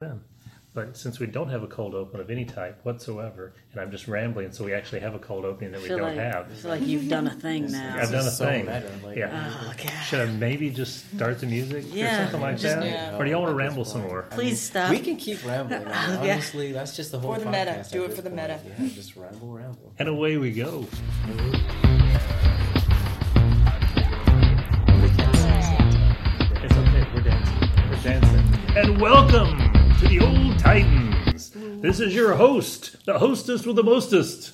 [0.00, 0.24] them.
[0.72, 4.08] But since we don't have a cold open of any type whatsoever, and I'm just
[4.08, 6.46] rambling, so we actually have a cold opening that we feel don't like, have.
[6.50, 7.96] I feel like you've done a thing now.
[8.00, 8.64] I've done a so thing.
[8.66, 9.52] meta, like- yeah.
[9.62, 9.90] Oh, God.
[10.06, 12.86] Should I maybe just start the music Yeah, or something like just- that?
[12.86, 13.18] yeah.
[13.18, 14.12] Or do y'all want to ramble some point.
[14.12, 14.24] more?
[14.30, 14.90] I Please mean, stop.
[14.90, 15.84] We can keep rambling.
[15.84, 15.92] man.
[16.20, 16.32] Oh, yeah.
[16.34, 17.72] Honestly, that's just the whole For the meta.
[17.72, 18.40] podcast Do it for the point.
[18.48, 18.60] meta.
[18.78, 19.92] Yeah, just ramble, ramble.
[19.98, 20.86] And away we go.
[26.62, 27.68] It's okay, we're dancing.
[27.90, 28.76] We're dancing.
[28.76, 29.59] And welcome
[30.00, 31.50] to the Old Titans.
[31.82, 34.52] This is your host, the hostess with the mostest.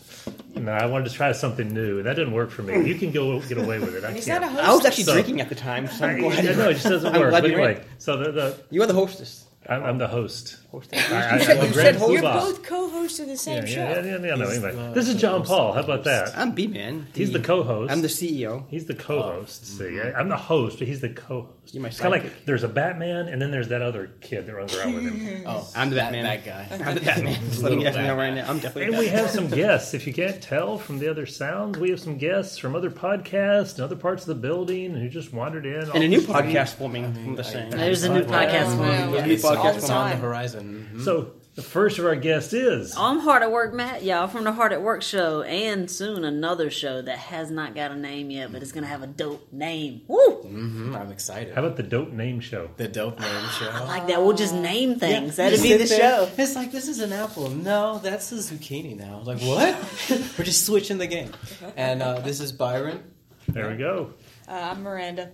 [0.57, 2.85] No, I wanted to try something new, and that didn't work for me.
[2.89, 4.05] You can go get away with it.
[4.05, 4.43] I He's can't.
[4.43, 6.39] not a I was actually So- drinking at the time, so I, I'm glad.
[6.47, 7.31] I know it just doesn't I'm work.
[7.31, 7.87] glad But you're anyway, in.
[8.01, 9.45] so the, the You are the hostess.
[9.69, 10.57] I'm, I'm the host.
[10.71, 11.13] Hostess.
[11.13, 12.13] I, I, you I'm said, the you grand said host.
[12.13, 13.81] You're both co-hosts of the same yeah, show.
[13.81, 14.73] yeah, yeah, yeah, no, anyway.
[14.75, 15.73] the- This is John Paul.
[15.73, 16.37] How about that?
[16.37, 17.07] I'm B man.
[17.15, 17.93] He's the co-host.
[17.93, 18.65] I'm the CEO.
[18.69, 19.79] He's the co-host.
[19.79, 21.53] See, I- I'm the host, but he's the co-host.
[21.73, 24.47] You're my It's kind of like there's a Batman, and then there's that other kid
[24.47, 25.43] that runs around with him.
[25.49, 26.23] Oh, I'm the Batman.
[26.25, 26.69] That guy.
[26.85, 27.35] I'm the Batman.
[27.51, 28.49] Just letting you guys know right now.
[28.49, 28.85] I'm definitely.
[28.85, 29.93] And the we have some guests.
[29.95, 33.75] If you can't tell from the other sounds, we have some guests from other podcasts
[33.75, 35.91] and other parts of the building who just wandered in.
[35.91, 37.05] and a new podcast forming.
[37.07, 37.53] I'm just.
[37.53, 39.15] There's a new podcast Yeah, one.
[39.15, 40.66] yeah, new podcast the on the horizon.
[40.67, 41.05] Mhm.
[41.05, 44.53] So the first of our guests is I'm Hard at Work, Matt, y'all, from the
[44.53, 48.53] Hard at Work show, and soon another show that has not got a name yet,
[48.53, 50.03] but it's gonna have a dope name.
[50.07, 50.43] Woo!
[50.45, 51.55] Mhm, I'm excited.
[51.55, 52.71] how about the Dope Name Show?
[52.77, 53.71] the dope name show?
[53.71, 54.23] I like that.
[54.23, 55.39] We'll just name things.
[55.39, 56.29] Yeah, That'd be the there, show.
[56.37, 57.49] It's like this is an apple.
[57.51, 59.23] No, that's a zucchini now.
[59.25, 59.77] Like what?
[60.39, 61.31] We're just switching the game.
[61.77, 63.03] And uh, this is Byron.
[63.49, 64.13] There we go.
[64.49, 65.31] Uh, I'm Miranda.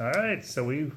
[0.00, 0.90] All right, so we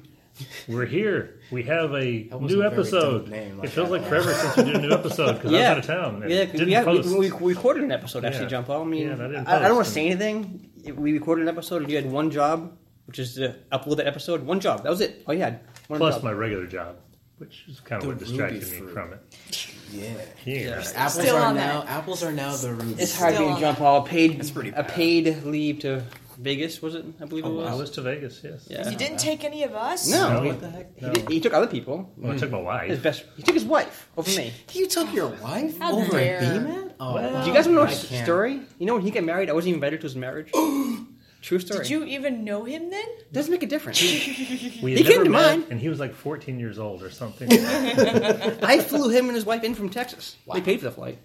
[0.68, 1.40] we're here.
[1.50, 3.28] We have a new a episode.
[3.28, 5.62] name, like it feels like forever since we did a new episode because I was
[5.64, 6.22] out of town.
[6.22, 7.08] and Yeah, 'cause didn't we, post.
[7.18, 8.48] we, we recorded an episode actually, Yeah.
[8.48, 8.82] John Paul.
[8.82, 10.70] I mean, Yeah, I I, I don't want to say anything.
[10.96, 12.72] We recorded an episode, and you had one job,
[13.06, 14.42] which is to upload that episode.
[14.46, 14.82] One job.
[14.82, 15.22] That was it.
[15.26, 15.60] All you had.
[15.88, 16.24] One Plus job.
[16.24, 16.96] my regular job,
[17.38, 18.92] which is kind of The what distracted me fruit.
[18.92, 19.66] from it.
[19.92, 20.12] Yeah.
[20.44, 20.84] Yeah.
[20.94, 21.90] Apples Still are on now that.
[21.90, 23.02] apples are now the ruby.
[23.02, 24.02] It's hard Still being on John Paul.
[24.02, 26.04] Paid That's pretty a paid leave to
[26.40, 26.80] Vegas.
[26.82, 27.04] Was it?
[27.20, 27.68] I believe it Oh, was.
[27.68, 28.66] I was to Vegas, yes.
[28.70, 28.88] Yeah.
[28.88, 30.08] You didn't take any of us?
[30.10, 30.40] No.
[30.40, 30.98] No, What the heck?
[30.98, 32.10] He, did, he took other people.
[32.16, 32.88] Well, I took my wife.
[32.88, 33.02] His wife.
[33.02, 33.24] best.
[33.36, 34.52] He took his wife over me.
[34.72, 36.38] You took your wife How over dare.
[36.38, 36.92] a B-man?
[36.98, 38.24] Oh, Well, Do you guys want to know I his can't.
[38.24, 38.60] story?
[38.78, 40.50] You know when he got married, I wasn't even invited to his marriage.
[41.42, 41.80] True story.
[41.80, 43.04] Did you even know him then?
[43.32, 44.00] Doesn't make a difference.
[44.82, 45.66] We had He came never to met, mine.
[45.70, 47.48] and he was like 14 years old or something.
[47.52, 50.36] I flew him and his wife in from Texas.
[50.52, 51.18] They paid for the flight.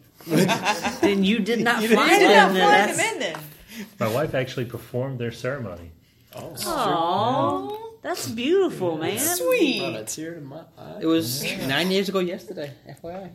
[1.01, 3.35] Then you did not You fly You did not then fly him in then.
[4.00, 5.91] my wife actually performed their ceremony.
[6.36, 9.16] Oh, Aw, that's beautiful, man.
[9.16, 9.81] brought Sweet.
[9.96, 11.00] a tear to my eye.
[11.02, 12.72] It was nine years ago yesterday.
[13.02, 13.31] FYI.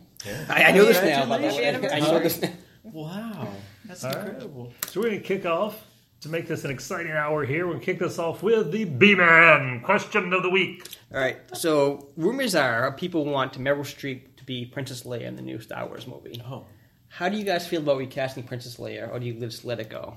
[0.49, 1.25] I, I know this now.
[1.25, 1.67] By the way.
[1.89, 2.51] I know this now.
[2.83, 3.47] Wow,
[3.85, 4.25] that's All right.
[4.25, 4.73] incredible.
[4.87, 5.83] So we're going to kick off
[6.21, 7.65] to make this an exciting hour here.
[7.65, 10.87] We're going kick this off with the B-Man question of the week.
[11.13, 11.37] All right.
[11.53, 15.85] So rumors are people want Meryl Streep to be Princess Leia in the new Star
[15.87, 16.41] Wars movie.
[16.47, 16.65] Oh,
[17.07, 19.89] How do you guys feel about recasting Princess Leia, or do you just let it
[19.89, 20.15] go?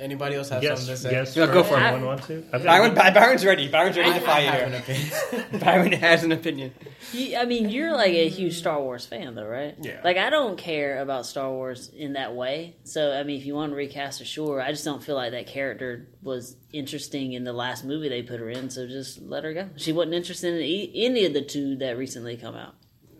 [0.00, 1.10] Anybody else have Guess, something to say?
[1.10, 1.82] guess Yeah, go for it.
[1.82, 2.44] Anyone want to?
[2.52, 3.68] I've got- Byron, Byron's ready.
[3.68, 4.50] Byron's ready I, to I fire.
[4.50, 5.12] have an opinion.
[5.60, 6.72] Byron has an opinion.
[7.12, 9.76] You, I mean, you're like a huge Star Wars fan, though, right?
[9.80, 10.00] Yeah.
[10.02, 12.76] Like, I don't care about Star Wars in that way.
[12.84, 14.60] So, I mean, if you want to recast her, sure.
[14.62, 18.40] I just don't feel like that character was interesting in the last movie they put
[18.40, 18.70] her in.
[18.70, 19.68] So just let her go.
[19.76, 22.74] She wasn't interested in e- any of the two that recently come out.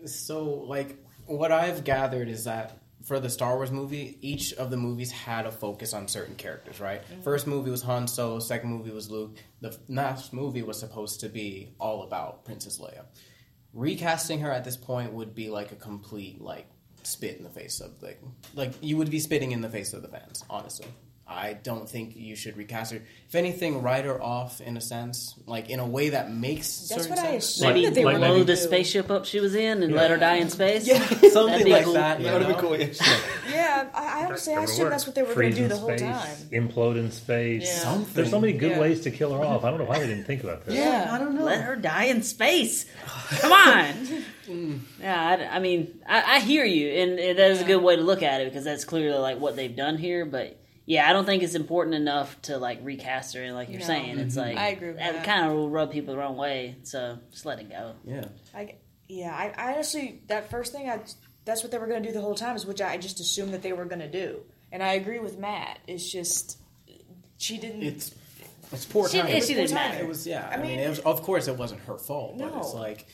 [0.06, 0.96] So, like,
[1.26, 5.46] what I've gathered is that for the Star Wars movie, each of the movies had
[5.46, 7.02] a focus on certain characters, right?
[7.02, 7.22] Mm-hmm.
[7.22, 9.36] First movie was Han Solo, second movie was Luke.
[9.60, 13.04] The last movie was supposed to be all about Princess Leia.
[13.72, 16.66] Recasting her at this point would be like a complete, like,
[17.02, 18.20] spit in the face of, like,
[18.54, 20.86] like, you would be spitting in the face of the fans, honestly.
[21.26, 23.00] I don't think you should recast her.
[23.28, 27.04] If anything, write her off in a sense, like in a way that makes That's
[27.04, 27.44] certain what I sense.
[27.56, 30.10] assumed Maybe that they like blow going the spaceship up she was in and let
[30.10, 30.86] her die in space.
[30.86, 30.98] Yeah.
[31.30, 31.94] Something like cool.
[31.94, 32.20] that.
[32.20, 32.76] you That would be cool.
[32.78, 32.88] yeah.
[33.52, 34.90] Yeah, I, I honestly, I That would assumed work.
[34.92, 36.28] that's what they were going to do in the whole space, time.
[36.52, 37.62] Implode in space.
[37.66, 37.78] Yeah.
[37.78, 38.14] Something.
[38.14, 38.80] There's so many good Yeah.
[38.80, 39.64] ways to kill her off.
[39.64, 40.74] I don't know why they didn't think about this.
[40.74, 41.44] Yeah, I don't know.
[41.44, 42.84] Let her die in space.
[43.40, 44.24] Come on.
[45.00, 47.96] yeah, I, I mean, I, I hear you, and it- that is a good way
[47.96, 50.24] to look at it because that's clearly like what they've done here.
[50.26, 53.42] But yeah, I don't think it's important enough to like recast her.
[53.42, 53.86] And like you're No.
[53.86, 54.48] saying, it's mm-hmm.
[54.50, 55.24] like I agree with that.
[55.24, 56.76] kind of will rub people the wrong way.
[56.82, 57.94] So just let it go.
[58.04, 58.24] Yeah.
[58.54, 58.74] I,
[59.08, 61.00] yeah, I, I honestly, that first thing, I,
[61.44, 63.52] that's what they were going to do the whole time, is which I just assumed
[63.54, 64.40] that they were going to do.
[64.70, 65.78] And I agree with Matt.
[65.86, 66.58] It's just,
[67.36, 67.82] she didn't.
[67.82, 68.14] It's
[68.72, 69.36] it's poor She- timing.
[69.36, 69.98] it- she didn't It was- matter.
[70.02, 70.48] It was yeah.
[70.50, 72.60] I I, mean, mean- it was, of course, it wasn't her fault, but No.
[72.60, 73.06] it's like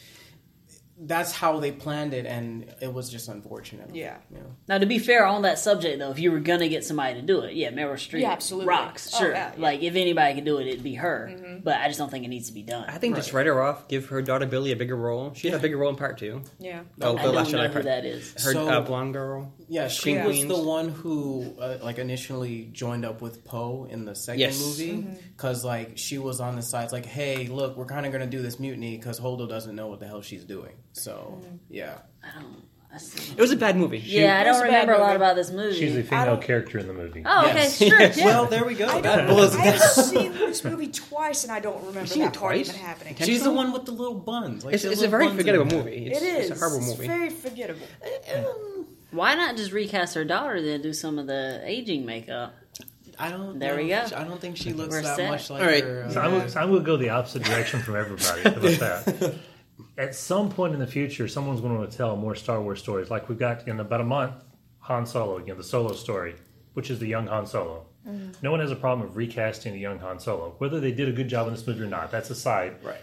[1.00, 3.94] that's how they planned it, and it was just unfortunate.
[3.94, 4.16] Yeah.
[4.30, 4.56] You know?
[4.68, 7.22] Now, to be fair on that subject, though, if you were gonna get somebody to
[7.22, 8.66] do it, yeah, Meryl Streep, Yeah, absolutely.
[8.68, 9.30] rocks, Oh, sure.
[9.32, 9.62] yeah, yeah.
[9.62, 11.60] Like if anybody could do it, it'd be her.
[11.62, 12.84] But I just don't think it needs to be done.
[12.88, 13.86] I think just write her off.
[13.88, 15.32] Give her daughter Billie a bigger role.
[15.34, 16.42] She had a bigger role in part two.
[16.58, 16.80] Yeah.
[17.00, 17.84] Oh, I the don't Last know Jedi who part.
[17.84, 18.32] that is.
[18.44, 19.52] Her So- uh, blonde girl.
[19.70, 20.48] Yeah, she Queen was Queens.
[20.48, 24.58] the one who uh, like initially joined up with Poe in the second Yes.
[24.60, 25.06] movie
[25.36, 28.26] because like she was on the side it's like, hey, look, we're kind of gonna
[28.26, 30.72] do this mutiny because Holdo doesn't know what the hell she's doing.
[30.92, 32.62] So yeah, I don't.
[32.90, 33.32] I see.
[33.32, 33.98] It was a bad movie.
[33.98, 35.16] Yeah, I don't a bad remember a lot movie.
[35.16, 35.76] about this movie.
[35.78, 37.22] She's a I female don't- character in the movie.
[37.26, 37.82] oh, Yes.
[37.82, 38.00] okay, sure.
[38.00, 38.24] Yeah.
[38.24, 38.86] Well, there we go.
[38.88, 39.26] I That don't.
[39.26, 39.88] blows I've down.
[40.06, 42.70] seen this movie twice, and I don't remember seen that part twice?
[42.70, 43.08] even happening.
[43.10, 43.34] Intentionally?
[43.36, 44.64] She's the one with the little buns.
[44.64, 45.84] Like It's, the it's a little very buns in forgettable it.
[45.84, 46.06] movie.
[46.06, 46.50] It's, It is.
[46.50, 47.06] It's a horrible It's movie.
[47.08, 47.86] very forgettable.
[49.10, 52.54] Why not just recast her daughter then do some of the aging makeup?
[53.18, 53.58] I don't.
[53.58, 54.04] There I we go.
[54.16, 55.30] I don't think she looks We're that set.
[55.30, 55.82] much like All right.
[55.82, 56.04] her.
[56.04, 58.42] uh, So I'm, so I'm going to go the opposite direction from everybody.
[58.42, 59.34] How about that?
[59.98, 63.10] At some point in the future, someone's going to tell more Star Wars stories.
[63.10, 64.34] Like we've got in about a month,
[64.80, 66.36] Han Solo again, the Solo story,
[66.74, 67.86] which is the young Han Solo.
[68.40, 70.54] No one has a problem of recasting the young Han Solo.
[70.58, 72.76] Whether they did a good job in this movie or not, that's aside.
[72.82, 73.00] right.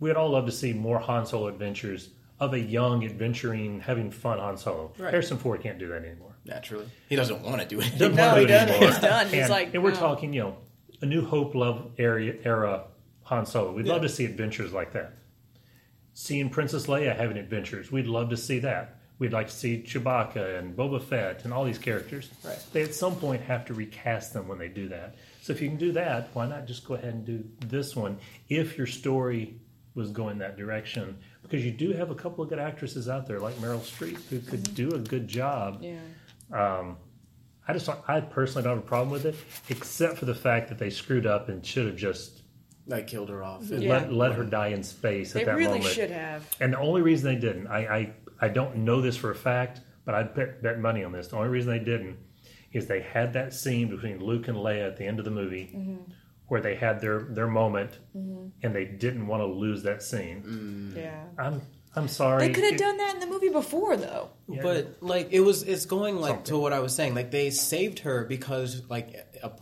[0.00, 2.10] We'd all love to see more Han Solo adventures
[2.42, 4.92] of a young, adventuring, having fun Han Solo.
[4.98, 5.10] Right.
[5.10, 6.34] Harrison Ford can't do that anymore.
[6.44, 7.92] Naturally, he doesn't want to do it.
[7.98, 8.68] Doesn't No, wanna he do it doesn't.
[8.74, 8.88] anymore.
[8.90, 9.26] He's done.
[9.28, 9.96] He's and, like, and we're no.
[9.96, 10.56] talking, you know,
[11.00, 12.86] a New Hope love area era
[13.24, 13.72] Han Solo.
[13.72, 15.14] We'd love to see adventures like that.
[16.14, 18.98] Seeing Princess Leia having adventures, we'd love to see that.
[19.18, 22.28] We'd like to see Chewbacca and Boba Fett and all these characters.
[22.44, 22.58] Right.
[22.72, 25.14] They at some point have to recast them when they do that.
[25.42, 28.18] So if you can do that, why not just go ahead and do this one
[28.48, 29.60] if your story
[29.94, 31.18] was going that direction?
[31.52, 34.40] Because you do have a couple of good actresses out there like Meryl Streep who
[34.40, 35.82] could do a good job.
[35.82, 35.98] Yeah.
[36.50, 36.96] Um,
[37.68, 39.34] I just don't, I personally don't have a problem with it,
[39.68, 42.40] except for the fact that they screwed up and should have just
[42.86, 43.64] like killed her off.
[43.64, 43.86] Yeah.
[43.90, 45.94] let let her die in space They at that really moment.
[45.94, 46.48] should have.
[46.58, 49.82] And the only reason they didn't, I, I I don't know this for a fact,
[50.06, 51.28] but I'd bet, bet money on this.
[51.28, 52.16] The only reason they didn't
[52.72, 55.76] is they had that scene between Luke and Leia at the end of the movie.
[56.52, 58.48] Where they had their, their moment, mm-hmm.
[58.62, 60.42] and they didn't want to lose that scene.
[60.94, 61.02] Mm.
[61.02, 61.24] Yeah.
[61.38, 61.62] I'm
[61.94, 62.46] I'm sorry.
[62.48, 64.30] They could have done that in the movie before, though.
[64.48, 64.62] yeah.
[64.62, 66.44] But like it was, it's going like Something.
[66.54, 67.14] to what I was saying.
[67.14, 69.14] Like they saved her because like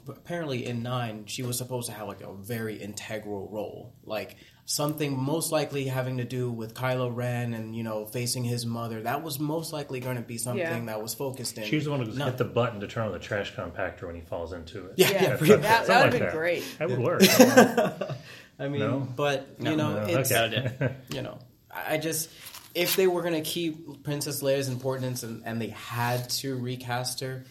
[0.07, 5.19] apparently in nine she was supposed to have like a very integral role, like something
[5.19, 9.03] most likely having to do with Kylo Ren and you know facing his mother.
[9.03, 10.85] That was most likely going to be something Yeah.
[10.85, 11.65] that was focused in.
[11.65, 12.27] She's the one who No.
[12.27, 14.93] hit the button to turn on the trash compactor when he falls into it.
[14.97, 16.65] Yeah, Yeah, yeah, That's pretty- that- that would've like been great.
[16.79, 17.23] That would work.
[18.61, 19.09] I mean, No?
[19.17, 20.95] but you know, No, it's okay.
[21.13, 21.39] you know,
[21.73, 22.31] I I just
[22.75, 27.45] if they were gonna keep Princess Leia's importance and, and they had to recast her,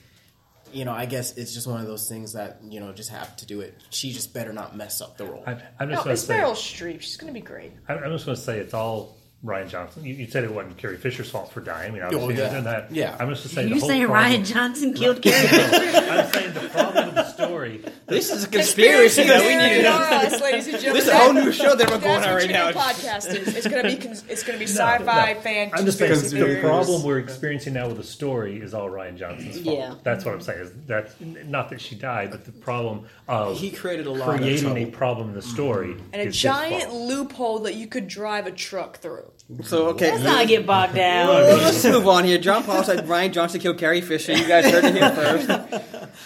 [0.71, 3.35] you know, I guess it's just one of those things that you know just have
[3.37, 3.75] to do it.
[3.89, 5.43] She just better not mess up the role.
[5.45, 6.33] I, I'm No, just going to it's say.
[6.35, 7.01] Meryl Streep.
[7.01, 7.71] She's gonna be great.
[7.87, 10.03] I'm I'm just going to say it's all Rian Johnson.
[10.03, 11.91] You, you said it wasn't Carrie Fisher's fault for dying.
[11.91, 12.53] I mean, obviously, oh, yeah.
[12.53, 12.59] yeah.
[12.61, 12.91] that.
[12.91, 13.15] Yeah.
[13.19, 16.11] I'm just going to say You the whole saying problem, Rian Johnson killed Carrie Fisher?
[16.11, 17.83] I'm saying the problem with the story.
[18.07, 19.97] This is a conspiracy that we need to know.
[19.97, 20.93] us, ladies and gentlemen.
[20.95, 22.69] This is a whole new show that we're going That's on what right your now.
[22.69, 23.55] new podcast is.
[23.55, 25.39] It's gonna be cons- it's gonna be sci-fi no.
[25.41, 25.71] fan.
[25.73, 26.63] I'm just saying conspiracy the theories.
[26.63, 29.77] problem we're experiencing now with the story is all Rian Johnson's fault.
[29.77, 29.95] Yeah.
[30.03, 30.59] That's what I'm saying.
[30.59, 31.09] Is that
[31.47, 34.81] not that she died, but the problem of he created a lot creating of a
[34.85, 34.97] trouble.
[34.97, 37.01] problem in the story and a is his giant fault.
[37.07, 39.31] loophole that you could drive a truck through.
[39.63, 41.27] So okay, Let's not get bogged down.
[41.27, 42.37] let's move on here.
[42.37, 44.33] John Paul said Rian Johnson killed Carrie Fisher.
[44.33, 45.47] You guys heard it here first.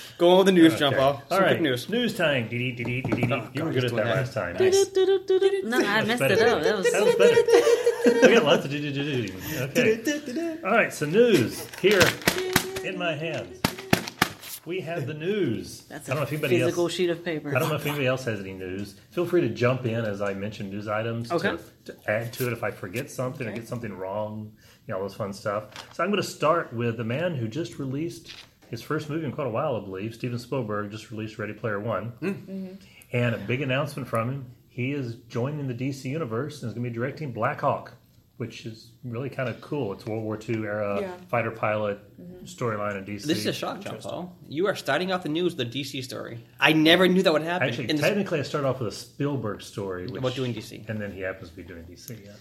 [0.17, 1.13] Go on with the news, John Paul.
[1.13, 1.87] All Some right, news.
[1.87, 2.49] News time.
[2.49, 3.33] Dee, dee, dee, dee, dee, dee.
[3.33, 4.15] Oh, you were good at that that.
[4.17, 4.57] last time.
[4.57, 5.61] Do-do-do-do-do-do.
[5.69, 6.61] No, I messed it up.
[6.63, 8.27] That was, That was better.
[8.27, 9.33] we got lots of do do do do.
[9.61, 10.57] Okay.
[10.65, 10.93] All right.
[10.93, 12.01] So news here
[12.83, 13.57] in my hands.
[14.65, 15.81] We have the news.
[15.89, 16.93] that's I don't know if anybody physical else.
[16.93, 17.55] sheet of paper.
[17.55, 18.95] I don't know if anybody else has any news.
[19.11, 21.57] Feel free to jump in as I mention news items Okay.
[21.85, 24.53] to, to add to it if I forget something or get something wrong.
[24.87, 25.65] You know, all this fun stuff.
[25.93, 28.33] So I'm going to start with the man who just released
[28.69, 30.15] his first movie in quite a while, I believe.
[30.15, 32.27] Steven Spielberg just released Ready Player One, hmm.
[32.27, 32.73] mm-hmm.
[33.11, 34.45] and a big announcement from him.
[34.69, 37.93] He is joining the DC universe and is going to be directing Black Hawk,
[38.43, 39.93] which is really kind of cool.
[39.93, 41.11] It's World War II era Yeah.
[41.29, 41.97] fighter pilot
[42.43, 43.25] storyline in DC.
[43.25, 44.35] This is a shock, John Paul.
[44.49, 46.43] You are starting off the news with the DC story.
[46.59, 47.69] I never knew that would happen.
[47.69, 50.83] Actually, in this- technically, I started off with a Spielberg story which, About doing DC.
[50.89, 52.17] and then he happens to be doing DC.
[52.25, 52.31] Yeah.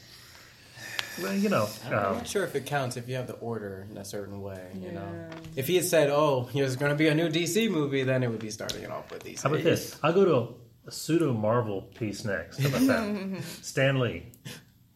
[1.23, 3.87] Well, you know, I'm um, not sure if it counts if you have the order
[3.89, 4.67] in a certain way.
[4.75, 8.03] You know, if he had said, "Oh, there's going to be a new DC movie,"
[8.03, 9.43] then it would be starting it off with DC.
[9.43, 9.97] how about this?
[10.03, 12.59] I'll go to a, a pseudo Marvel piece next.
[12.59, 13.43] How about that?
[13.63, 14.25] Stan Lee.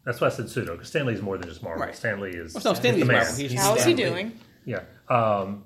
[0.07, 1.85] That's why I said pseudo because Stan Lee is more than just Marvel.
[1.85, 1.95] Right.
[1.95, 3.17] Stan Lee is Well, no, Stan the Lee's man.
[3.19, 3.37] Marvel.
[3.37, 4.03] He's- How is he Stan Lee.
[4.23, 4.41] doing?
[4.65, 4.81] Yeah.
[5.09, 5.65] Um,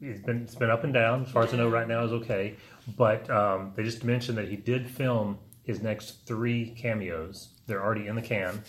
[0.00, 1.24] it's been it's been up and down.
[1.24, 2.54] As far as I know, right now is okay.
[2.96, 8.06] But um, they just mentioned that he did film his next three cameos They're already
[8.06, 8.62] in the can.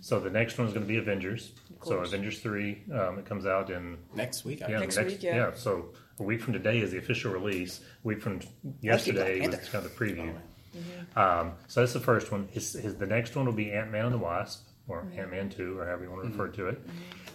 [0.00, 1.52] So the next one is going to be Avengers.
[1.82, 1.96] So.
[1.98, 5.50] Avengers three, um, it comes out in Next week, I yeah, Next the week, yeah.
[5.54, 7.80] So a week from today is the official release.
[7.80, 8.40] A week from
[8.80, 9.72] yesterday Black was Panther.
[9.72, 10.34] kind of the preview.
[10.76, 11.18] Mm-hmm.
[11.18, 12.48] Um, so that's the first one.
[12.52, 15.18] His, his, the next one will be Ant Man and the Wasp, or Mm-hmm.
[15.20, 16.80] Ant Man Two, or however you want to refer to it.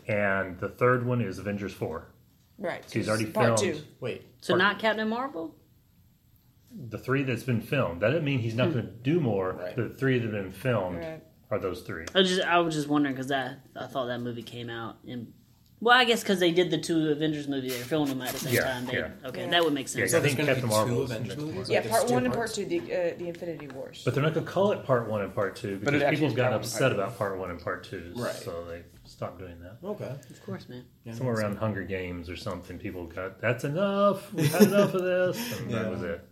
[0.08, 2.08] And the third one is Avengers Four.
[2.58, 2.88] Right.
[2.89, 3.84] So He's already part filmed two.
[4.00, 4.25] wait.
[4.42, 5.56] So not Captain Marvel.
[6.89, 8.01] the three that's been filmed.
[8.01, 9.54] That doesn't mean he's not going to do more.
[9.54, 9.75] Right.
[9.75, 11.24] The three that have been filmed Right.
[11.51, 12.06] are those three.
[12.13, 14.98] I was just I was just wondering because I I thought that movie came out
[15.06, 15.34] in.
[15.82, 18.34] Well, I guess because they did the two Avengers movies, they were filming them at
[18.34, 18.86] the same Yeah, time.
[18.86, 19.10] They, yeah.
[19.25, 19.50] Okay, Yeah.
[19.51, 20.12] that would make Yeah, sense.
[20.12, 21.55] So I think going to Captain be Marvel two is Avengers next movies.
[21.58, 21.72] one.
[21.72, 22.55] Yeah, Like, part it's two one and part parts?
[22.55, 24.01] two, the uh, the Infinity Wars.
[24.05, 26.05] But they're not going to call it part one and part two But because it
[26.05, 26.96] actually people's is gotten part one upset part two.
[27.01, 28.13] about part one and part two.
[28.15, 28.34] Right.
[28.34, 29.77] So they stopped doing that.
[29.86, 30.15] Okay.
[30.29, 30.86] Of course, man.
[31.03, 34.34] Yeah, Somewhere makes around Hunger Games or something, people got that's enough.
[34.34, 36.27] We've had enough of this, and that was it.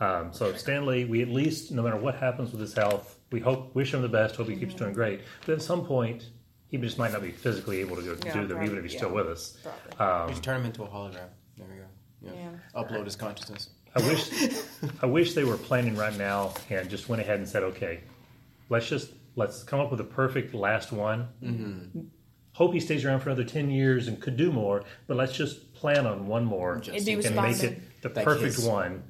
[0.00, 3.40] Um, so Stan Lee, we at least, no matter what happens with his health, we
[3.40, 4.36] hope, wish him the best.
[4.36, 5.20] Hope he keeps doing great.
[5.46, 6.30] But at some point,
[6.68, 8.96] he just might not be physically able to go Yeah, do them, even if he's
[8.96, 9.56] still with us.
[9.96, 10.28] Probably.
[10.28, 11.28] We should turn him into a hologram.
[11.56, 11.84] There we go.
[12.22, 12.32] Yeah.
[12.74, 12.80] Yeah.
[12.82, 13.70] Upload his consciousness.
[13.94, 14.30] I wish,
[15.02, 18.00] I wish they were planning right now and just went ahead and said, okay,
[18.68, 21.28] let's just let's come up with a perfect last one.
[21.42, 22.00] Mm-hmm.
[22.52, 25.72] Hope he stays around for another ten years and could do more, but let's just
[25.74, 29.02] plan on one more Just It'd and make it the Like perfect his- one.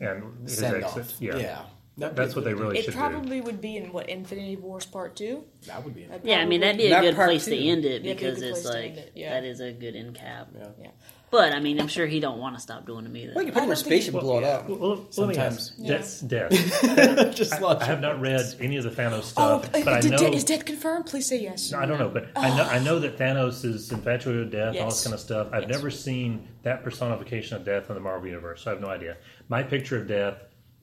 [0.00, 1.04] And his Send exit.
[1.04, 1.14] off.
[1.20, 1.62] Yeah, Yeah.
[1.98, 2.60] That'd be that's what they good.
[2.60, 2.98] really It should do.
[2.98, 5.44] probably would be in what Infinity Wars Part Two.
[5.66, 6.10] That would be it.
[6.10, 8.14] That'd Yeah, I mean that'd be a That good part place to end it Yeah,
[8.14, 9.34] be because it's like it, yeah.
[9.34, 10.48] that is a good end cap.
[10.56, 10.68] Yeah.
[10.80, 10.90] Yeah.
[11.30, 13.32] But I mean, I'm sure he don't want to stop doing them either.
[13.34, 14.66] Well, you can put him in I don't think space and blow it up.
[14.66, 15.74] Well, well, let me ask.
[15.76, 16.20] Sometimes.
[16.26, 17.34] Death, death.
[17.36, 20.32] Just I have not read any of the Thanos Oh, stuff, uh, but I know.
[20.32, 21.04] is death confirmed?
[21.04, 21.70] Please say yes.
[21.70, 24.76] No, I don't know, but I know I know that Thanos is infatuated with death,
[24.80, 25.48] all this kind of stuff.
[25.52, 25.70] I've Yes.
[25.72, 29.18] never seen that personification of death in the Marvel universe, so I have no idea.
[29.50, 30.36] My picture of death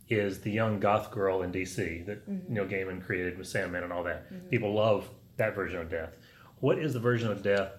[0.10, 2.54] is the young goth girl in DC that Mm-hmm.
[2.54, 4.50] Neil Gaiman created with Sandman and all that.
[4.52, 6.16] People love that version of death.
[6.60, 7.72] What is the version of death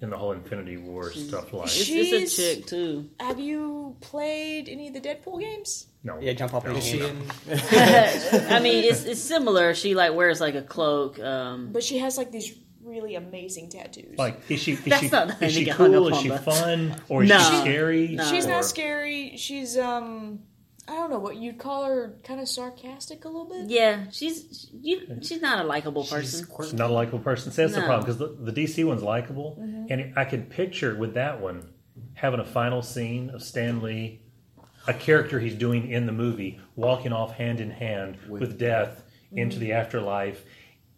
[0.00, 1.66] in the whole Infinity War stuff like?
[1.66, 3.08] It's, it's She's- a chick too.
[3.20, 5.86] Have you played any of the Deadpool games?
[6.02, 6.72] No, Yeah, jump off no.
[6.72, 7.16] the Is she in?
[8.50, 9.74] I mean, it's it's similar.
[9.74, 11.18] She like wears like a cloak.
[11.18, 14.18] Um, But she has like these really amazing tattoos.
[14.18, 16.08] Like, is she is That's she not is she cool?
[16.08, 16.94] Is she fun?
[17.08, 17.38] Or is No.
[17.38, 18.08] she scary?
[18.08, 18.24] No.
[18.26, 19.36] She's Or- not scary.
[19.38, 20.40] She's um,
[20.86, 23.70] I don't know what you'd call her, kind of sarcastic a little bit.
[23.70, 26.46] yeah, she's you, she's not a likable person.
[26.62, 27.52] She's not a likable person.
[27.52, 29.86] See, that's the problem because the, the DC one's likable, Mm-hmm.
[29.92, 31.70] and I could picture with that one
[32.14, 34.20] having a final scene of Stan Lee,
[34.86, 39.56] a character he's doing in the movie, walking off hand in hand with, death into
[39.56, 39.64] Mm-hmm.
[39.64, 40.44] the afterlife,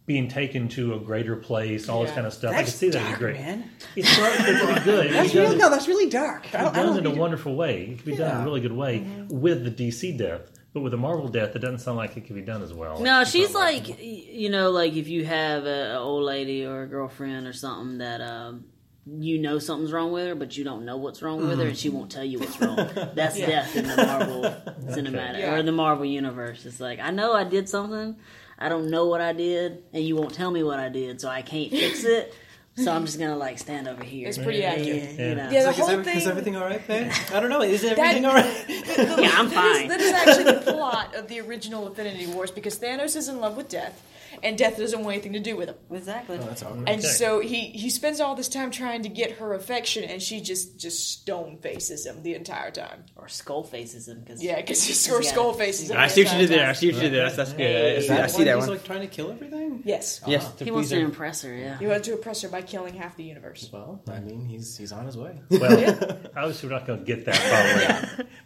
[0.06, 2.52] being taken to a greater place, all this kind of stuff.
[2.52, 3.34] I can could see that dark, as great.
[3.40, 3.70] man.
[3.96, 5.10] It's dark, but it'd be good.
[5.12, 6.46] That's It'd really done, no, that's really dark.
[6.54, 7.82] I it'd don't, be I done don't in a need- wonderful way.
[7.82, 9.40] It could be done in a really good way Mm-hmm.
[9.40, 10.42] with the DC death.
[10.72, 13.00] But with the Marvel death, it doesn't sound like it could be done as well.
[13.00, 16.64] No, It's she's not like you know, like if you have a, a old lady
[16.66, 18.66] or a girlfriend or something that um,
[19.06, 21.78] you know something's wrong with her, but you don't know what's wrong with her, and
[21.78, 22.76] she won't tell you what's wrong.
[23.14, 23.46] That's Yeah.
[23.46, 24.42] death in the Marvel
[24.94, 25.54] cinematic Yeah.
[25.54, 26.66] or in the Marvel universe.
[26.66, 28.14] It's like I know I did something,
[28.58, 31.28] I don't know what I did, and you won't tell me what I did, so
[31.28, 32.34] I can't fix it.
[32.78, 34.28] So I'm just gonna like stand over here.
[34.28, 35.18] It's pretty Yeah, accurate.
[35.18, 35.48] You know.
[35.50, 36.16] Yeah, the Like, is, whole every- thing.
[36.18, 37.10] is everything all right, man?
[37.32, 37.62] I don't know.
[37.62, 38.64] Is everything all right?
[38.68, 39.88] Yeah, I'm That is- fine.
[39.88, 43.56] that is actually the plot of the original Infinity Wars because Thanos is in love
[43.56, 44.02] with Death,
[44.42, 45.76] and Death doesn't want anything to do with him.
[45.90, 46.38] Exactly.
[46.40, 46.88] Oh, that's awkward.
[46.88, 47.08] And Okay.
[47.08, 50.78] so he he spends all this time trying to get her affection, and she just
[50.78, 53.04] just stone faces him the entire time.
[53.16, 55.20] Or skull faces him because Yeah, because his Yeah.
[55.20, 55.96] skull faces him.
[55.96, 56.68] I see what you did there.
[56.68, 57.22] I see what you did there.
[57.24, 57.60] That's, that's good.
[57.66, 59.82] I Is see, that I see when that he's like trying to kill everything?
[59.84, 60.30] Yes, uh-huh.
[60.32, 61.54] Yes, he wants please to impress her.
[61.54, 61.78] Yeah.
[61.78, 63.68] he wanted to impress her by killing half the universe.
[63.72, 65.40] Well, I mean, he's he's on his way.
[65.50, 68.26] Well, obviously, we're not going to get that probably.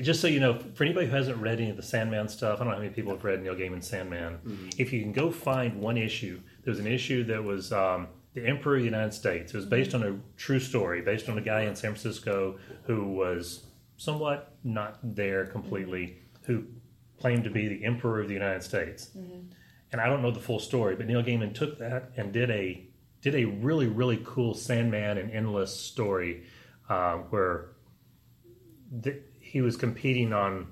[0.00, 2.64] Just so you know, for anybody who hasn't read any of the Sandman stuff, I
[2.64, 4.68] don't know how many people have read Neil Gaiman's Sandman.
[4.76, 8.44] If you can go find one issue, there was an issue that was um, the
[8.44, 9.54] Emperor of the United States.
[9.54, 13.12] It was based on a true story, based on a guy in San Francisco who
[13.12, 16.64] was somewhat not there completely, who
[17.20, 19.10] claimed to be the Emperor of the United States.
[19.92, 22.84] And I don't know the full story, but Neil Gaiman took that and did a
[23.22, 26.42] did a really really cool Sandman and Endless story
[26.88, 27.68] uh, where
[29.04, 29.22] th-
[29.54, 30.66] he was competing on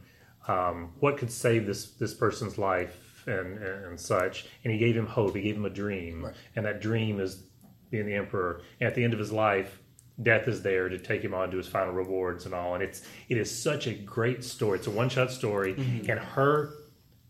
[0.49, 4.97] um, what could save this this person's life and, and, and such, and he gave
[4.97, 5.37] him hope.
[5.37, 6.35] He gave him a dream, Right.
[6.57, 7.45] and that dream is
[7.91, 8.63] being the emperor.
[8.81, 9.79] And at the end of his life,
[10.21, 12.75] death is there to take him on to his final rewards and all.
[12.75, 14.79] And it's it is such a great story.
[14.79, 15.75] It's a one shot story,
[16.09, 16.75] and her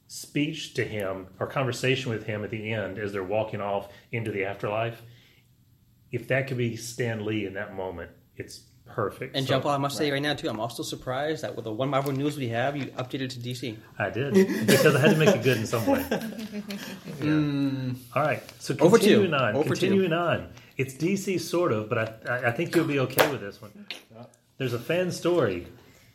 [0.07, 4.31] speech to him or conversation with him at the end as they're walking off into
[4.31, 5.03] the afterlife
[6.11, 9.37] if that could be Stan Lee in that moment, it's perfect.
[9.37, 11.65] And So jump on, I must say right now too, I'm also surprised that with
[11.65, 13.77] the one Marvel news we have, you updated to DC.
[13.99, 14.35] I did
[14.67, 16.05] because I had to make it good in some way.
[17.21, 17.27] Yeah.
[17.29, 17.97] Mm.
[18.15, 19.05] All right, so Over two.
[19.23, 19.81] continuing on, Over two.
[19.81, 20.49] continuing on.
[20.77, 21.99] It's DC sort of, but
[22.29, 23.87] I, I, I think you'll be okay with this one.
[24.59, 25.67] There's a fan story,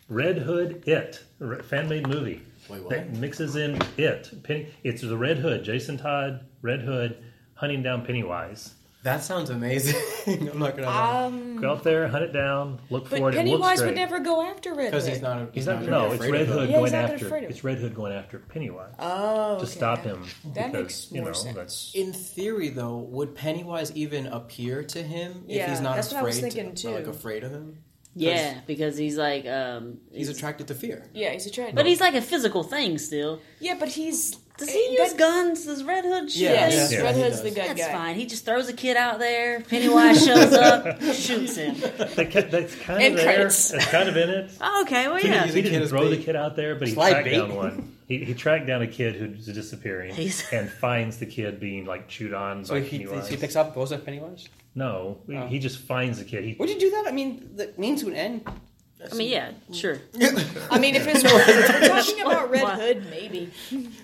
[0.09, 1.23] Red Hood It,
[1.65, 2.89] fan made movie Wait, what?
[2.89, 4.31] that mixes in It.
[4.43, 7.23] Penny, it's the Red Hood, Jason Todd, Red Hood,
[7.55, 8.73] hunting down Pennywise.
[9.03, 9.95] That sounds amazing.
[10.51, 10.87] I'm not gonna.
[11.27, 13.35] Um, Go out there, hunt it down, look but for it.
[13.35, 13.87] it Pennywise great.
[13.89, 15.37] would never go after Red Because he's not.
[15.41, 15.79] A, He's not.
[15.79, 16.69] gonna No, it's afraid Red of Hood him.
[16.71, 17.25] Yeah, he's going not after.
[17.27, 20.23] afraid of It's Red Hood going after Pennywise Oh, to stop him.
[20.55, 21.55] That because, makes you more know, sense.
[21.55, 26.09] That's, In theory, though, would Pennywise even appear to him if Yeah, he's not that's
[26.11, 26.43] what I afraid?
[26.43, 26.89] was thinking, to, too.
[26.95, 27.77] Like afraid of him.
[28.19, 31.05] Yeah, because he's like um He's attracted to fear.
[31.13, 31.75] Yeah, he's attracted, trend.
[31.75, 33.39] but he's like a physical thing still.
[33.59, 35.65] yeah, but he's Does he use guns?
[35.65, 36.39] Does Red Hood shoot?
[36.41, 37.01] Yeah, Yes, Yeah.
[37.01, 37.91] Red he Hood's the good That's guy.
[37.91, 38.15] fine.
[38.15, 39.61] He just throws a kid out there.
[39.61, 41.75] Pennywise shows up, shoots him.
[41.79, 43.35] that, that's kind End of there.
[43.35, 43.71] credits.
[43.73, 44.51] It's kind of in it.
[44.61, 45.45] Oh, okay, well yeah.
[45.45, 47.25] didn't, he the kid didn't as throw the kid out there, but he Slide tracked
[47.25, 47.37] bait.
[47.37, 47.97] down one.
[48.07, 52.07] He, he tracked down a kid who's disappearing He's- and finds the kid being like
[52.07, 53.27] chewed on So by he, Pennywise.
[53.27, 54.47] he picks up, goes at Pennywise.
[54.75, 55.47] no, he- Oh.
[55.47, 56.43] he just finds the kid.
[56.43, 57.05] He, Would you do that?
[57.07, 58.47] I mean, the means to an end.
[59.11, 59.99] I mean, yeah, sure.
[60.71, 61.31] I mean, if it's if
[61.81, 63.51] we're talking about Red Hood, maybe.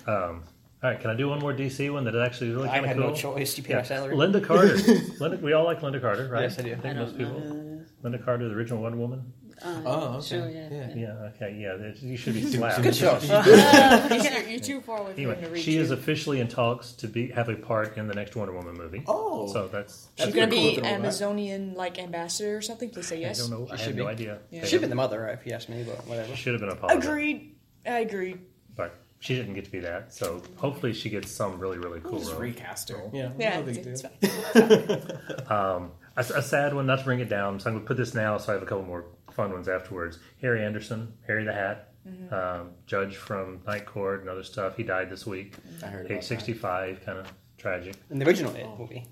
[0.06, 0.42] um,
[0.82, 2.84] all right, can I do one more DC one that is actually really I kind
[2.84, 3.08] of had cool?
[3.08, 3.56] no choice.
[3.56, 3.78] You pay Yeah.
[3.78, 4.14] my salary.
[4.14, 4.74] Lynda Carter.
[4.76, 6.42] Lynda, we all like Lynda Carter, right?
[6.42, 6.72] Yes, I do.
[6.72, 7.40] I think I most people.
[7.40, 7.82] know.
[8.04, 9.32] Lynda Carter, the original Wonder Woman.
[9.64, 10.26] Oh, okay.
[10.26, 10.94] Sure, yeah.
[10.94, 11.30] Yeah.
[11.36, 11.56] Okay.
[11.60, 11.74] Yeah.
[11.76, 12.82] that- You should be slapped.
[12.82, 13.18] Good show.
[14.10, 15.80] you're, you're too far away for him to Anyway, she you.
[15.82, 19.02] is officially in talks to be have a part in the next Wonder Woman movie.
[19.06, 19.52] Oh.
[19.52, 20.08] so that's.
[20.16, 20.92] That's She's gonna pretty cool be to that.
[20.94, 22.90] Amazonian like ambassador or something.
[22.90, 23.38] Please say yes.
[23.44, 23.72] I don't know.
[23.72, 24.38] I should have no idea.
[24.50, 24.60] Yeah.
[24.62, 26.34] They Should have been the mother, if you ask me, but whatever.
[26.36, 27.06] Should have been a apology.
[27.06, 27.54] Agreed.
[27.86, 28.36] I agree.
[28.76, 30.12] But she didn't get to be that.
[30.12, 32.40] So hopefully she gets some really, really cool Just role.
[32.40, 33.02] recast her.
[33.12, 35.48] Yeah, Yeah, no it's, it's fine.
[35.48, 37.58] Um, a, a sad one, not to bring it down.
[37.60, 39.04] So I'm going to put this now so I have a couple more
[39.34, 40.18] fun ones afterwards.
[40.40, 42.34] Harry Anderson, Harry the Hat, Mm-hmm.
[42.34, 44.76] um, judge from Night Court and other stuff.
[44.76, 45.54] He died this week.
[45.82, 47.94] I heard Age 65, kind of tragic.
[48.10, 49.06] In the original It movie.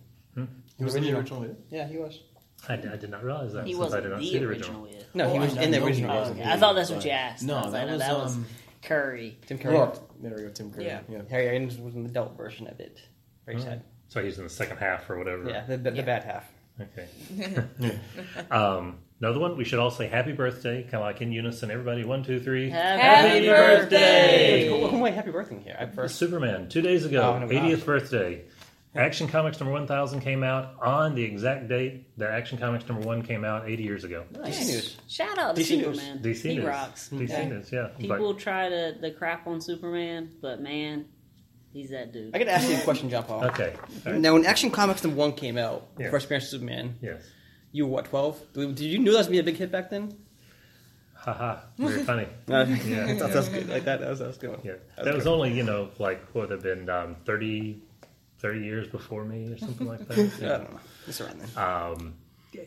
[0.77, 1.41] He was in the Original.
[1.41, 1.57] original.
[1.71, 2.21] Yeah, he was.
[2.69, 4.45] I, I did not realize that He since I wasn't did not the see the
[4.45, 4.83] original.
[4.85, 5.01] original.
[5.01, 5.07] It.
[5.15, 6.15] No, he Oh, was in the original.
[6.15, 6.29] was.
[6.29, 6.33] It.
[6.33, 7.45] Okay, I thought that's what you asked.
[7.45, 8.47] No, that like, was, that was um,
[8.83, 9.39] Curry.
[9.47, 9.75] Tim Curry.
[9.75, 10.85] Well, there we go, Tim Curry.
[10.85, 11.01] Yeah.
[11.09, 11.23] Yeah.
[11.31, 13.01] Harry Anderson was in the adult version of it.
[13.47, 13.85] Very sad.
[14.09, 15.49] So he's in the second half or whatever.
[15.49, 16.53] Yeah, the, the, the bad half.
[16.79, 17.09] Okay.
[18.51, 21.71] um, another one, we should all say happy birthday, kind of like in unison.
[21.71, 22.69] Everybody, one, two, three.
[22.71, 24.69] Happy, birthday!
[24.69, 25.77] Who, who am I happy birthday here?
[25.79, 26.17] I first.
[26.17, 27.81] Superman, two days ago, Oh, no, 80th gosh.
[27.85, 28.45] birthday.
[28.95, 33.23] Action Comics number 1000 came out on the exact date that Action Comics number 1
[33.23, 34.25] came out 80 years ago.
[34.35, 34.97] DC news.
[35.09, 35.99] Shout out to DC News.
[35.99, 36.23] Superman.
[36.23, 36.65] DC he News.
[36.67, 37.09] rocks.
[37.11, 37.49] DC Yeah.
[37.49, 37.89] News, yeah.
[37.99, 41.07] People try to the crap on Superman, but man,
[41.73, 42.35] he's that dude.
[42.37, 43.47] I got to ask you a question, John Paul.
[43.47, 43.73] Okay.
[44.05, 44.21] All right.
[44.21, 46.11] Now, when Action Comics number one came out, Yeah.
[46.11, 47.23] first appearance of Superman, Yes.
[47.73, 48.53] You were what, 12?
[48.55, 50.17] Did you know that was going to be a big hit back then?
[51.15, 51.61] Haha.
[51.79, 52.27] Very funny.
[52.49, 53.07] Uh, Yeah.
[53.07, 53.69] I thought that was good.
[53.69, 54.61] Like that, that was, that was good.
[54.65, 54.73] Yeah.
[54.97, 55.33] That That was good.
[55.33, 57.81] only, you know, like, what would have been um, 30,
[58.39, 60.19] 30 years before me or something like that.
[60.43, 60.81] I don't know.
[61.07, 61.65] It's around then.
[61.65, 62.15] Um,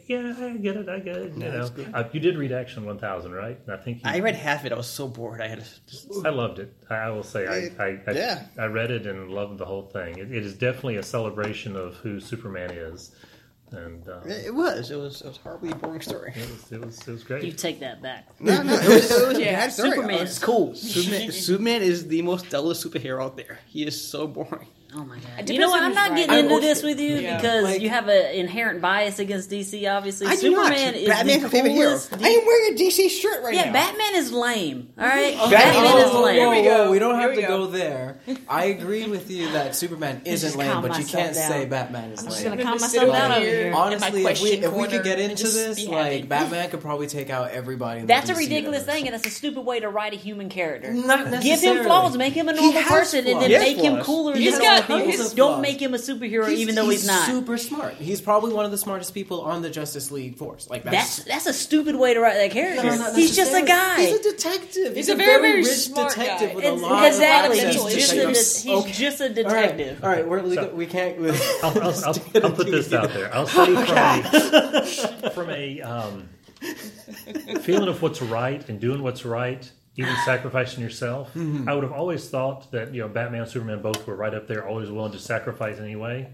[0.07, 0.89] yeah, I get it.
[0.89, 1.33] I get it.
[1.35, 1.91] You Yeah, know, good.
[1.93, 3.59] uh, you did read Action 1000, right?
[3.67, 4.71] And I think you, I read half of it.
[4.71, 5.41] I was so bored.
[5.41, 6.07] I had to just.
[6.25, 6.73] I loved it.
[6.89, 8.45] I I will say I, I, I, Yeah.
[8.57, 10.17] I read it and loved the whole thing.
[10.17, 13.11] It, it is definitely a celebration of who Superman is,
[13.71, 14.91] and um, it, It was.
[14.91, 15.21] It was.
[15.21, 16.33] It was a horribly boring story.
[16.35, 17.43] It was, it was it was great.
[17.43, 18.27] You take that back.
[18.39, 19.91] No, no, it was, it was a Yeah, bad story.
[19.91, 20.75] Superman I is cool.
[20.75, 23.59] Superman, Superman is the most dullest superhero out there.
[23.67, 24.67] He is so boring.
[24.97, 25.23] Oh my god!
[25.39, 25.83] It You know what?
[25.83, 26.15] I'm not right.
[26.17, 27.35] getting I into this with you Yeah.
[27.35, 29.85] because Like- you have an inherent bias against DC.
[29.87, 30.67] Obviously, I do not.
[30.67, 31.87] Superman is Batman's the my favorite hero.
[31.89, 32.13] coolest.
[32.13, 33.67] I am wearing a DC shirt right yeah, now.
[33.67, 34.89] Yeah, Batman is lame.
[34.97, 36.35] All right, Batman Batman is Oh, lame.
[36.35, 36.91] Here we go.
[36.91, 37.47] we don't have we to go.
[37.47, 38.19] go there.
[38.47, 41.49] I agree with you that Superman isn't lame, but you can't down.
[41.51, 42.27] say Batman is lame.
[42.27, 42.51] I'm just lame.
[42.51, 43.63] gonna calm Just myself sit down over over here.
[43.63, 43.71] here.
[43.71, 46.29] my Honestly, if we question if we could get into this, like.
[46.29, 47.99] Batman could probably take out everybody.
[48.01, 48.85] In the That's a ridiculous universe.
[48.95, 50.93] thing, and that's a stupid way to write a human character.
[50.93, 54.53] Not Give him flaws, make him a normal person, and then make him cooler He's
[54.53, 55.11] than got other people.
[55.17, 55.61] tons Don't flaws.
[55.61, 57.27] make him a superhero, even though he's, not.
[57.27, 57.95] super smart.
[57.95, 60.69] He's probably one of the smartest people on the Justice League force.
[60.69, 62.83] Like That's that's a stupid way to write that character.
[62.83, 64.01] No, he's just a guy.
[64.05, 64.95] He's a detective.
[64.95, 66.55] He's, a a very, very, very rich smart detective guy.
[66.55, 67.59] with a lot exactly.
[67.59, 68.63] of He's access to just a things.
[68.63, 70.03] de- he's just a detective.
[70.03, 71.17] All right, all right we're, So- we can't.
[71.63, 73.33] I'll, I'll, I'll, I'll put this out there.
[73.33, 76.29] I'll say from a, from a um,
[77.61, 81.33] feeling of what's right and doing what's right, even sacrificing yourself.
[81.33, 81.69] Mm-hmm.
[81.69, 84.47] I would have always thought that you know Batman and Superman both were right up
[84.47, 86.29] there, always willing to sacrifice anyway.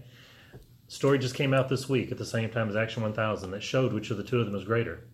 [0.88, 3.92] Story just came out this week at the same time as Action 1000 that showed
[3.92, 5.04] which of the two of them is greater.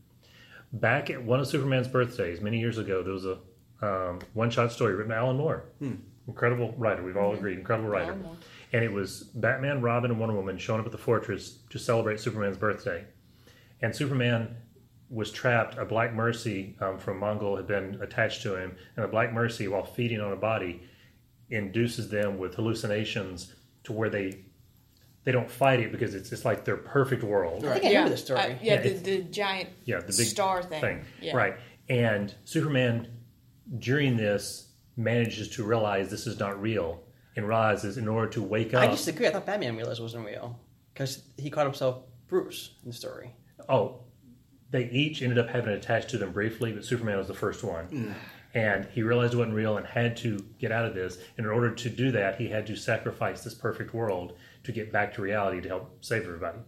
[0.72, 3.38] Back at one of Superman's birthdays many years ago, there was a
[3.80, 5.94] um, one-shot story written by Alan Moore, hmm.
[6.26, 7.02] incredible writer.
[7.02, 7.38] We've all hmm.
[7.38, 8.11] agreed, incredible writer.
[8.11, 8.37] Alan Moore.
[8.72, 12.20] And it was Batman, Robin, and Wonder Woman showing up at the fortress to celebrate
[12.20, 13.04] Superman's birthday.
[13.80, 14.56] And Superman
[15.10, 15.78] was trapped.
[15.78, 19.68] A Black Mercy um, from Mongul had been attached to him, and the Black Mercy,
[19.68, 20.82] while feeding on a body,
[21.50, 24.44] induces them with hallucinations to where they
[25.24, 27.64] they don't fight it because it's it's like their perfect world.
[27.64, 28.40] I think I remember this story.
[28.40, 31.04] Uh, yeah, Yeah, the, the giant Yeah, the big star thing.
[31.20, 31.36] Yeah.
[31.36, 31.56] Right.
[31.88, 33.08] And Superman
[33.78, 37.02] during this manages to realize this is not real
[37.36, 39.26] and rises in order to wake up I disagree.
[39.26, 40.58] I thought Batman realized it wasn't real
[40.92, 43.34] because he called himself Bruce in the story.
[43.68, 44.00] oh,
[44.70, 47.64] they each ended up having it attached to them briefly, but Superman was the first
[47.64, 47.88] one.
[47.88, 48.14] Mm.
[48.54, 51.18] And he realized it wasn't real and had to get out of this.
[51.37, 54.90] And in order to do that, he had to sacrifice this perfect world to get
[54.90, 56.59] back to reality to help save everybody.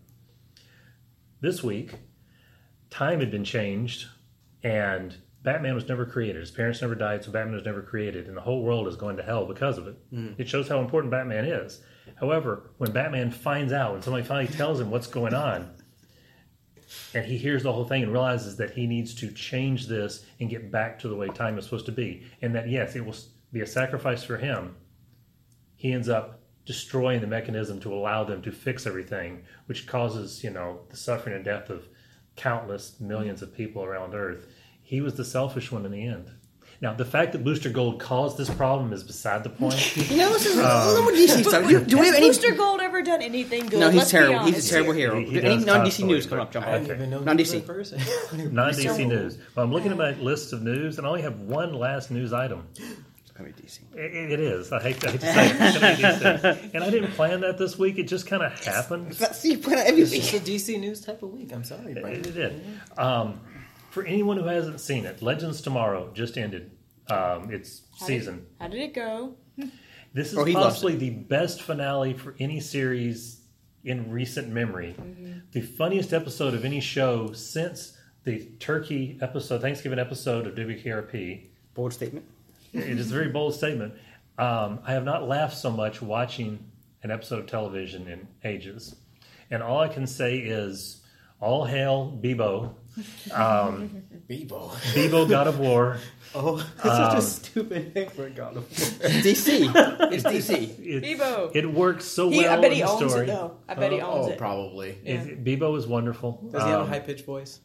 [1.41, 1.95] This week,
[2.91, 4.07] time had been changed,
[4.63, 6.41] and Batman was never created.
[6.41, 9.17] His parents never died, so Batman was never created, and the whole world is going
[9.17, 9.97] to hell because of it.
[10.13, 10.35] Mm.
[10.39, 11.81] It shows how important Batman is.
[12.17, 15.71] However, when Batman finds out, when somebody finally tells him what's going on,
[17.14, 20.51] and he hears the whole thing and realizes that he needs to change this and
[20.51, 23.16] get back to the way time is supposed to be, and that yes, it will
[23.53, 24.77] be a sacrifice for him.
[25.77, 30.51] He ends up destroying the mechanism to allow them to fix everything, which causes you
[30.51, 31.88] know the suffering and death of
[32.37, 34.46] countless millions of people around Earth.
[34.83, 36.31] He was the selfish one in the end.
[36.83, 39.75] Now, the fact that Booster Gold caused this problem is beside the point.
[40.11, 41.69] You know, this is Um, a DC stuff.
[41.69, 42.29] Do, do we have any?
[42.29, 43.81] Booster Gold ever done anything good?
[43.81, 44.45] No, he's Let's terrible.
[44.47, 45.11] He's a terrible here.
[45.14, 45.21] hero.
[45.25, 46.81] He- he any non DC news coming up, but- jump I on.
[46.85, 47.62] didn't even know Non DC.
[47.69, 48.49] a.
[48.51, 49.37] Non DC news.
[49.55, 52.33] Well, I'm looking at my list of news, and I only have one last news
[52.33, 52.66] item.
[52.77, 53.81] It's gonna DC.
[53.95, 54.73] It, it is.
[54.73, 55.57] I hate, I hate to say it.
[55.61, 56.71] It's gonna be DC.
[56.75, 57.99] And I didn't plan that this week.
[57.99, 59.14] It just kind of happened.
[59.14, 60.23] See, you put out every It's week.
[60.23, 61.53] just a DC news type of week.
[61.53, 62.62] I'm sorry, It, it did.
[62.97, 63.38] Um,
[63.90, 66.70] for anyone who hasn't seen it, Legends Tomorrow just ended
[67.09, 68.46] um, its How did- season.
[68.61, 69.35] How did it go?
[70.12, 73.42] This is Oh, possibly the best finale for any series
[73.85, 74.96] in recent memory.
[75.53, 81.46] The funniest episode of any show since the Turkey episode, Thanksgiving episode of WKRP.
[81.74, 82.26] Bold statement.
[82.72, 83.94] it is a very bold statement.
[84.37, 86.59] Um, I have not laughed so much watching
[87.05, 88.96] an episode of television in ages.
[89.48, 91.03] And all I can say is,
[91.40, 92.74] all hail Beebo.
[93.33, 94.71] Um, Beebo.
[94.95, 95.99] Beebo, God of War.
[96.33, 99.11] Oh, it's such Um, a stupid name for a god of War.
[99.11, 100.13] DC.
[100.13, 100.79] It's DC.
[100.79, 101.51] It, Beebo.
[101.57, 103.25] it works so He, well I bet in he the owns story.
[103.25, 103.57] it though.
[103.69, 104.39] I bet he owns oh, it.
[104.39, 104.97] probably.
[105.03, 105.15] Yeah.
[105.23, 106.49] It- Beebo is wonderful.
[106.53, 107.59] Does he have a Um, high pitched voice?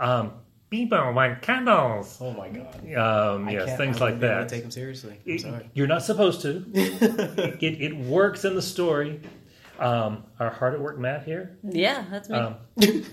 [0.00, 0.32] um,
[0.72, 2.16] Beebo, my candles.
[2.22, 2.74] Oh my god.
[2.96, 4.48] Um, I yes, things I like wouldn't be able that.
[4.48, 5.20] to take him seriously.
[5.26, 5.70] I'm It- sorry.
[5.74, 6.64] you're not supposed to.
[6.74, 9.20] it, it works in the story.
[9.78, 11.58] Um, our hard at work Matt here.
[11.64, 12.36] Yeah, that's me.
[12.38, 12.54] Um,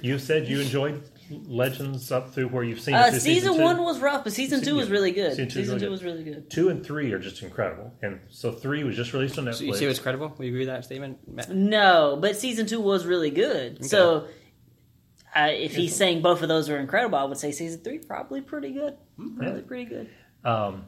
[0.01, 1.01] you said you enjoyed
[1.45, 3.61] Legends up through where you've seen it uh, through season, two.
[3.61, 5.31] one was rough, but season two was really good.
[5.31, 6.49] Season two Season, was two really was really good.
[6.51, 9.55] Two and three are just incredible, and so three was just released on Netflix.
[9.55, 10.33] So you say it's credible?
[10.37, 11.19] Will you agree with that statement?
[11.27, 11.49] Matt?
[11.49, 13.85] No, but season two was really good.
[13.85, 14.27] So,
[15.35, 18.41] uh, if he's saying both of those are incredible, I would say season three probably
[18.41, 18.97] pretty good.
[19.37, 20.09] Probably pretty good.
[20.43, 20.85] um,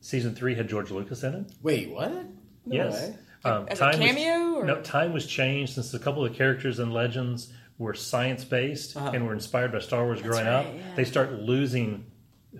[0.00, 1.52] season three had George Lucas in it.
[1.62, 2.10] Wait, what?
[2.12, 2.26] No
[2.74, 2.92] yes.
[2.92, 3.16] way.
[3.44, 6.32] Um, As a time was- cameo, or- no, time was changed since a couple of
[6.32, 9.10] characters in Legends were science based Uh-huh.
[9.14, 10.66] and were inspired by Star Wars growing up.
[10.66, 10.94] yeah.
[10.96, 12.06] They start losing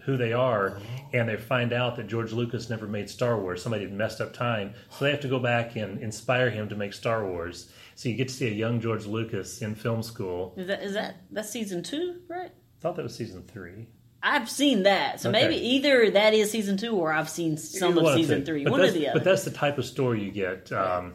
[0.05, 0.79] who they are,
[1.13, 3.63] and they find out that George Lucas never made Star Wars.
[3.63, 6.75] Somebody had messed up time, so they have to go back and inspire him to
[6.75, 7.71] make Star Wars.
[7.95, 10.55] So you get to see a young George Lucas in film school.
[10.57, 12.51] Is that is that that's season two, right?
[12.51, 13.87] I thought that was season three.
[14.23, 15.43] I've seen that, so Okay.
[15.43, 18.65] maybe either that is season two, or I've seen some of season three.
[18.65, 20.73] But One or that's, the But that's the type of story you get.
[20.73, 21.15] Um,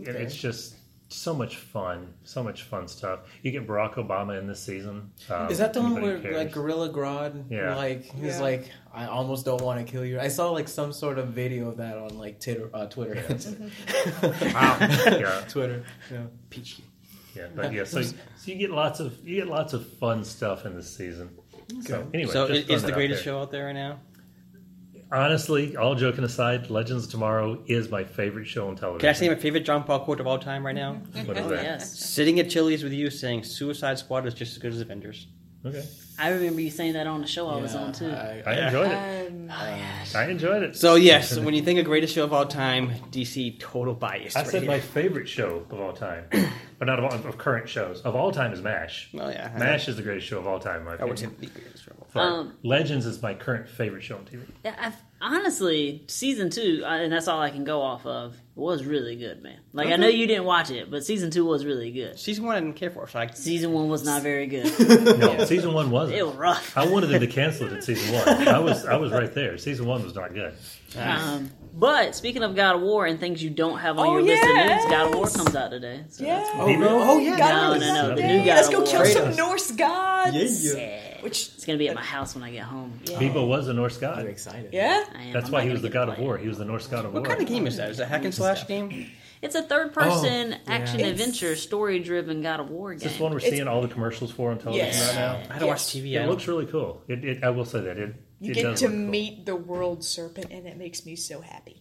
[0.00, 0.10] Okay.
[0.12, 0.76] it's just
[1.12, 3.20] so much fun, so much fun stuff.
[3.42, 5.10] You get Barack Obama in this season.
[5.30, 6.36] Um, Is that the one where cares.
[6.36, 7.44] like Gorilla Grodd?
[7.50, 7.74] Yeah.
[7.76, 8.40] Like he's Yeah.
[8.40, 10.18] like, I almost don't want to kill you.
[10.20, 13.14] I saw like some sort of video of that on like Titter, uh, Twitter.
[14.42, 15.84] yeah, Twitter.
[16.10, 16.18] Yeah.
[16.50, 16.84] Peachy.
[17.34, 17.84] yeah, but yeah.
[17.84, 21.30] So, so you get lots of you get lots of fun stuff in this season.
[21.82, 23.32] So anyway, So just is, is the greatest there.
[23.32, 23.98] show out there right now?
[25.12, 29.00] Honestly, all joking aside, Legends of Tomorrow is my favorite show on television.
[29.00, 31.02] Can I say my favorite John Paul quote of all time right now?
[31.26, 31.62] What is oh that?
[31.62, 35.26] yes, Sitting at Chili's with you saying Suicide Squad is just as good as Avengers.
[35.64, 35.84] Okay,
[36.18, 38.10] I remember you saying that on the show I was on too.
[38.10, 39.28] I, I enjoyed it.
[39.28, 40.76] Um, I enjoyed it.
[40.76, 44.34] So yes, when you think of greatest show of all time, DC total bias.
[44.34, 44.70] I right said here.
[44.70, 46.24] my favorite show of all time,
[46.78, 49.10] but not of, all, of current shows of all time is Mash.
[49.12, 50.80] Well, yeah, I Mash is the greatest show of all time.
[50.80, 51.81] In my I would say the greatest
[52.14, 52.20] show.
[52.20, 52.44] of all time.
[52.44, 52.48] Sorry.
[52.48, 54.42] Um, Legends is my current favorite show on TV.
[54.64, 58.84] Yeah, I've, honestly, season two, uh, and that's all I can go off of, was
[58.84, 59.58] really good, man.
[59.72, 62.18] Like I know you didn't watch it, but season two was really good.
[62.18, 64.66] Season one I didn't care for, so I Season one was not very good.
[65.22, 66.18] No, season one wasn't.
[66.18, 66.76] it was rough.
[66.76, 68.48] I wanted them to cancel it at season one.
[68.48, 69.56] I was I was right there.
[69.58, 70.54] Season one was not good.
[70.96, 74.22] Um, But speaking of God of War and things you don't have on Oh, your
[74.22, 76.04] list of news, God of War comes out today.
[76.10, 76.36] So Yeah.
[76.40, 76.80] that's Oh, Demo?
[76.84, 77.02] really?
[77.04, 77.38] oh yeah.
[77.38, 78.86] God No, of no, no, the new God Let's of go War.
[78.88, 80.74] kill some Norse gods.
[80.76, 81.00] Yeah.
[81.22, 83.00] Which It's gonna be at my house when I get home.
[83.04, 84.26] Yeah, Beebo was a Norse I'm god.
[84.26, 84.70] excited.
[84.72, 85.04] yeah.
[85.16, 85.32] I am.
[85.32, 86.36] That's I'm why he was the god of war.
[86.36, 87.22] He was the Norse god of War.
[87.22, 87.90] What kind of game is that?
[87.90, 89.06] Is it a hack and slash game?
[89.40, 91.06] It's a third-person Oh, action yeah.
[91.06, 93.10] adventure, story-driven God of War Is game.
[93.10, 95.08] this one we're It's- seeing all the commercials for on television Yes.
[95.08, 95.16] right
[95.48, 95.54] now?
[95.56, 96.14] I don't watch TV.
[96.14, 97.02] It looks really cool.
[97.08, 98.14] It, it, I will say that it.
[98.42, 99.00] You it get to look cool.
[99.00, 101.78] meet the world serpent, and it makes me so happy.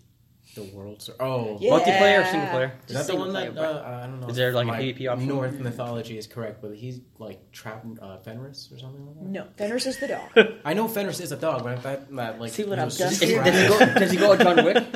[0.53, 1.01] The world.
[1.01, 1.21] serpent.
[1.29, 1.71] oh, Yeah.
[1.71, 2.73] multiplayer or single player.
[2.87, 4.27] Is that the Single one that player, uh, I don't know?
[4.27, 5.27] Is there, like, a my PvP option?
[5.29, 9.25] Norse mythology is correct, but he's like trapped uh, Fenris or something like that.
[9.27, 10.47] No, Fenris is the dog.
[10.65, 13.09] I know Fenris is a dog, but I thought that like See what I've done
[13.09, 13.43] just Is he- here?
[13.43, 14.83] does, he go, does he go John Wick?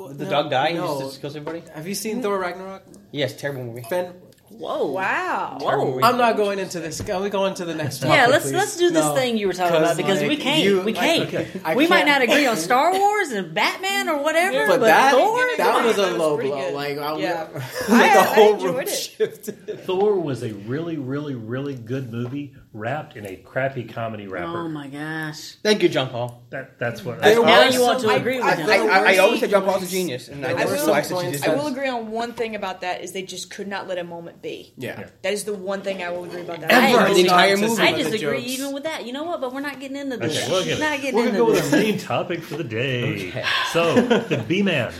[0.00, 0.96] The no, dog die No.
[0.98, 1.62] he just kills everybody?
[1.74, 2.82] Have you seen Thor Ragnarok?
[3.12, 3.82] Yes, terrible movie.
[3.82, 4.14] Fen-
[4.50, 4.86] Whoa!
[4.92, 5.58] Wow.
[5.60, 6.00] Whoa!
[6.02, 7.00] I'm not going into this.
[7.00, 8.16] Can we going to the next topic?
[8.16, 8.52] yeah, let's please?
[8.54, 9.14] let's do this No.
[9.14, 10.62] thing you were talking about because we can't.
[10.64, 11.32] you- we can't.
[11.32, 14.86] okay, we might can't- not agree on Star Wars and Batman or whatever, But but,
[14.86, 15.38] that Thor.
[15.56, 16.50] that was a That was low blow.
[16.56, 16.74] good.
[16.74, 17.48] Like, I, Yeah.
[17.52, 18.88] like I- the I whole enjoyed room it.
[18.88, 19.80] shifted.
[19.84, 24.58] Thor was a really, really, really good movie wrapped in a crappy comedy wrapper.
[24.58, 25.56] Oh my gosh!
[25.62, 26.42] Thank you, John Paul.
[26.50, 27.20] That that's what.
[27.20, 28.68] There Now were you want some- to agree with I- him.
[28.70, 30.84] I, I, I always some said John Paul's a genius, and I there never were
[30.84, 33.12] twice some that she points- just I will agree on one thing about that is
[33.12, 34.72] they just could not let a moment be.
[34.76, 35.00] Yeah.
[35.00, 35.08] Yeah.
[35.22, 36.72] That is the one thing I will agree about that.
[36.72, 37.14] I Ever agree.
[37.14, 37.82] the entire movie.
[37.82, 39.04] I of the disagree even with that.
[39.06, 39.40] You know what?
[39.40, 40.36] But we're not getting into this.
[40.38, 41.02] Okay, we'll get not it.
[41.02, 41.72] getting We're into gonna go with this.
[41.72, 43.28] our main topic for the day.
[43.30, 43.44] Okay.
[43.72, 44.92] So the B man,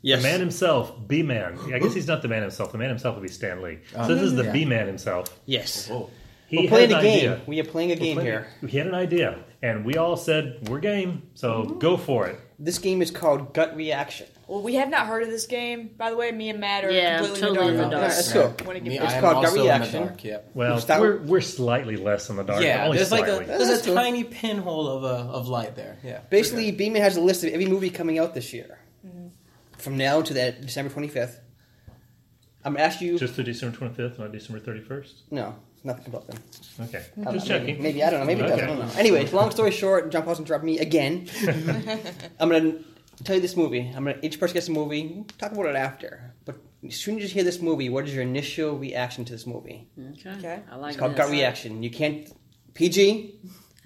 [0.00, 0.22] Yes.
[0.22, 1.58] the man himself, B man.
[1.74, 2.70] I guess he's not the man himself.
[2.70, 3.80] The man himself would be Stan Lee.
[3.92, 4.52] So this is the yeah.
[4.52, 5.26] B man himself.
[5.44, 5.88] Yes.
[5.88, 6.08] Whoa.
[6.48, 7.16] He We're playing an a game.
[7.18, 7.40] idea.
[7.46, 8.46] We are playing a game Playing- here.
[8.66, 11.22] He had an idea, and we all said we're game.
[11.34, 12.40] So go for it.
[12.58, 14.26] This game is called Gut Reaction.
[14.48, 16.32] Well, we have not heard of this game, by the way.
[16.32, 18.02] Me and Matt are Yeah, completely totally in the in the dark.
[18.08, 18.14] dark.
[18.16, 18.54] Let's go.
[18.64, 20.06] When it Me, gets- It's I called gut reaction.
[20.06, 20.50] dark, Yep.
[20.54, 22.62] Well, Start- we're we're slightly less in the dark.
[22.62, 23.94] Yeah, only there's like a there's That's a cool.
[23.94, 25.98] tiny pinhole of a, of light there.
[26.02, 26.20] Yeah.
[26.30, 28.78] Basically, Beeman has a list of every movie coming out this year.
[29.06, 29.26] Mm-hmm.
[29.76, 31.40] From now to that December 25th.
[32.64, 33.18] I'm going to ask you.
[33.18, 35.22] just to December twenty fifth, not December thirty first.
[35.30, 36.38] no, nothing about them.
[36.80, 37.76] Okay, I don't just know, checking.
[37.76, 38.26] Maybe, maybe, I don't know.
[38.26, 38.60] Maybe it does.
[38.60, 38.90] I don't know.
[38.96, 41.28] Anyways, long story short, John Paul's interrupt me again.
[42.40, 42.84] I'm going
[43.16, 43.92] to tell you this movie.
[43.94, 45.24] I'm going to each person gets a movie.
[45.38, 46.34] Talk about it after.
[46.44, 49.46] But as soon as you hear this movie, what is your initial reaction to this
[49.46, 49.88] movie?
[50.12, 50.30] Okay.
[50.38, 50.60] Okay.
[50.70, 51.18] I like It's called this.
[51.18, 51.82] gut reaction.
[51.82, 52.30] You can't.
[52.74, 53.34] PG?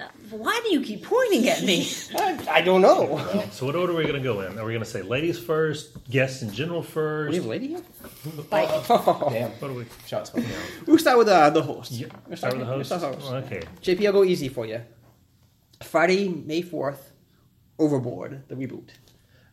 [0.02, 1.88] Uh, Why do you keep pointing at me?
[2.18, 3.18] I, I don't know.
[3.52, 4.58] So what order are we going to go in?
[4.58, 7.34] Are we going to say ladies first, guests in general We first?
[7.36, 7.82] have a lady here?
[8.50, 9.50] Damn.
[9.50, 9.84] What do we?
[10.06, 10.46] Shots fired.
[10.86, 11.92] We'll start with uh, the host.
[11.92, 13.00] Yeah, Let's start with the let's host.
[13.00, 13.46] start with the host.
[13.46, 13.62] Okay.
[13.82, 14.80] JP, I'll go easy for you.
[15.82, 16.98] Friday, May 4th,
[17.78, 18.88] Overboard, the reboot.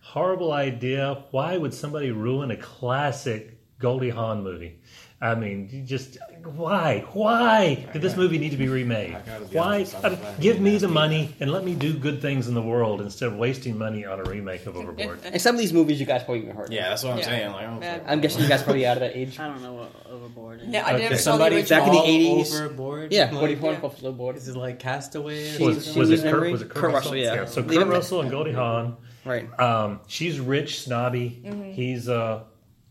[0.01, 1.23] Horrible idea.
[1.31, 4.79] Why would somebody ruin a classic Goldie Hawn movie?
[5.21, 7.03] I mean, just why?
[7.11, 9.17] Why did this movie need to be remade?
[9.51, 9.85] be Why?
[10.01, 13.01] I'm mean, give me the money and let me do good things in the world
[13.01, 15.19] instead of wasting money on a remake of Overboard.
[15.25, 16.67] And some of these movies you guys probably even heard.
[16.67, 16.71] of.
[16.73, 17.25] Yeah, that's what I'm Yeah.
[17.25, 17.51] saying.
[17.51, 17.99] Like, I'm Yeah.
[18.07, 19.37] I'm guessing you guys probably out of that age.
[19.37, 20.67] I don't know what overboard is.
[20.69, 21.03] Yeah, I Okay.
[21.03, 22.55] never saw the somebody back in the fall 80s.
[22.61, 23.11] overboard.
[23.11, 23.89] Yeah, like, what do you want yeah.
[23.89, 24.37] for Flowboard?
[24.37, 25.57] Is it like Castaway?
[25.59, 25.99] Or Was, something?
[25.99, 26.51] was it Kurt?
[26.51, 27.43] Was it Kurt, Kurt Russell, yeah.
[27.43, 28.95] So Leave Kurt him- Russell and Goldie Hawn.
[29.25, 29.59] Right.
[29.59, 31.41] Um, she's rich, snobby.
[31.45, 31.71] Mm-hmm.
[31.73, 32.43] He's a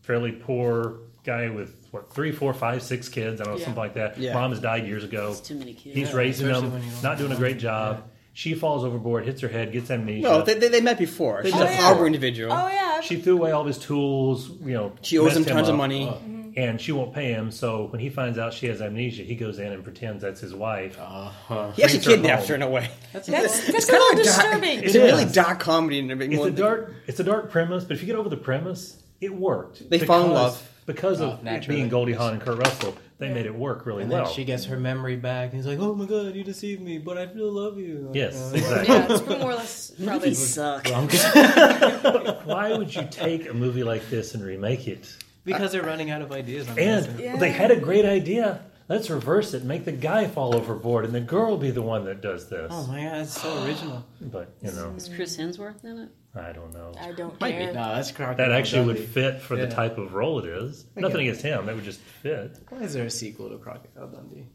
[0.03, 3.41] fairly poor guy with what three, four, five, six kids.
[3.41, 3.65] I don't know Yeah.
[3.65, 4.17] something like that.
[4.17, 4.33] Yeah.
[4.33, 5.29] Mom has died years ago.
[5.31, 5.95] It's too many kids.
[5.95, 8.03] He's Yeah, raising them, when you don't doing a great job.
[8.33, 10.21] She falls overboard, hits her head, gets amnesia.
[10.21, 11.43] No, they, they, they met before.
[11.43, 11.83] She's met a before.
[11.83, 12.53] harbor individual.
[12.53, 13.01] Oh yeah.
[13.01, 14.49] she threw away all of his tools.
[14.63, 16.53] You know, She owes him messed tons of up, money.
[16.55, 17.51] and she won't pay him.
[17.51, 20.53] So when he finds out she has amnesia, he goes in and pretends that's his
[20.55, 20.97] wife.
[20.97, 21.71] Uh-huh.
[21.71, 22.89] He actually brings her kidnaps her in a way.
[23.11, 24.17] That's that's a kinda little dark.
[24.23, 24.83] disturbing.
[24.83, 26.31] It's It a really dark comedy and everything.
[26.33, 26.93] It's a Well, dark.
[27.07, 29.89] It's a dark premise, but if you get over the premise, it worked.
[29.89, 30.65] They fall in love.
[30.93, 31.79] Because Oh, of it naturally.
[31.79, 32.95] being Goldie Hawn and Kurt Russell.
[33.19, 33.33] They Yeah.
[33.33, 34.25] made it work really And well.
[34.25, 35.51] then she gets her memory back.
[35.51, 38.15] And he's like, "Oh my god, you deceived me, but I still love you." Like,
[38.15, 38.95] yes, uh, exactly.
[38.95, 40.13] yeah, it's more or less probably.
[40.29, 40.87] Movies suck.
[42.45, 45.13] Why would you take a movie like this and remake it?
[45.45, 46.67] because they're running out of ideas.
[46.69, 47.19] I'm And.
[47.19, 47.35] Yeah.
[47.37, 48.59] they had a great idea.
[48.89, 49.63] Let's reverse it.
[49.63, 52.69] Make the guy fall overboard, and the girl be the one that does this.
[52.73, 54.03] oh my god, it's so original.
[54.19, 56.09] But you know, Is Chris Hemsworth in it?
[56.35, 56.91] I don't know.
[56.99, 57.65] I don't Might be.
[57.65, 57.73] care.
[57.73, 58.49] No, that's crocodile.
[58.49, 60.85] That actually would fit for the type of role it is.
[60.95, 61.65] Nothing against him.
[61.67, 62.57] That would just fit.
[62.69, 64.47] Why is there a sequel to Crocodile Dundee?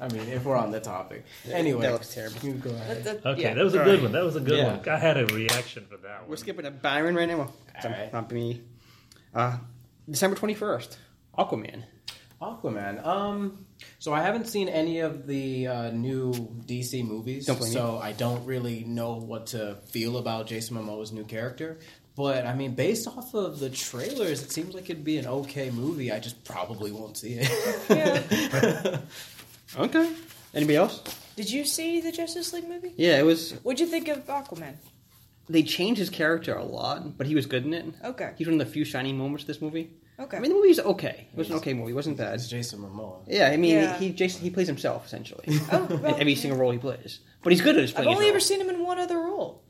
[0.00, 1.24] I mean, if we're on the topic.
[1.50, 2.38] Anyway, that looks terrible.
[2.42, 3.04] You go ahead.
[3.04, 3.54] That- that- Okay, yeah.
[3.54, 4.12] that was a good one.
[4.12, 4.76] That was a good Yeah.
[4.76, 4.88] one.
[4.88, 6.30] I had a reaction for that one.
[6.30, 7.36] We're skipping to Byron right now.
[7.38, 8.12] Well, it's Alright.
[8.12, 8.62] Not me.
[9.34, 9.58] Uh,
[10.10, 10.96] December 21st,
[11.38, 11.84] Aquaman.
[12.42, 13.04] Aquaman.
[13.06, 13.66] Um,
[13.98, 16.32] so I haven't seen any of the uh, new
[16.66, 21.12] DC movies, Don't blame so I don't really know what to feel about Jason Momoa's
[21.12, 21.78] new character.
[22.14, 25.70] But I mean, based off of the trailers, it seems like it'd be an okay
[25.70, 26.12] movie.
[26.12, 29.00] I just probably won't see it.
[29.74, 30.12] Okay.
[30.54, 31.02] Anybody else?
[31.34, 32.92] Did you see the Justice League movie?
[32.98, 33.52] Yeah, it was.
[33.62, 34.74] What'd you think of Aquaman?
[35.48, 37.84] they changed his character a lot, but he was good in it.
[38.04, 38.32] Okay.
[38.36, 39.90] He's one of the few shining moments of this movie.
[40.22, 40.36] Okay.
[40.36, 41.26] I mean, the movie's okay.
[41.32, 41.92] It was an okay movie.
[41.92, 42.34] It wasn't bad.
[42.34, 43.22] It's Jason Momoa.
[43.26, 43.98] Yeah, I mean, Yeah.
[43.98, 47.20] he Jason he plays himself essentially oh, in well, every single role he plays.
[47.42, 48.10] But he's good at his I've playing.
[48.14, 49.62] only his ever seen him in one other role,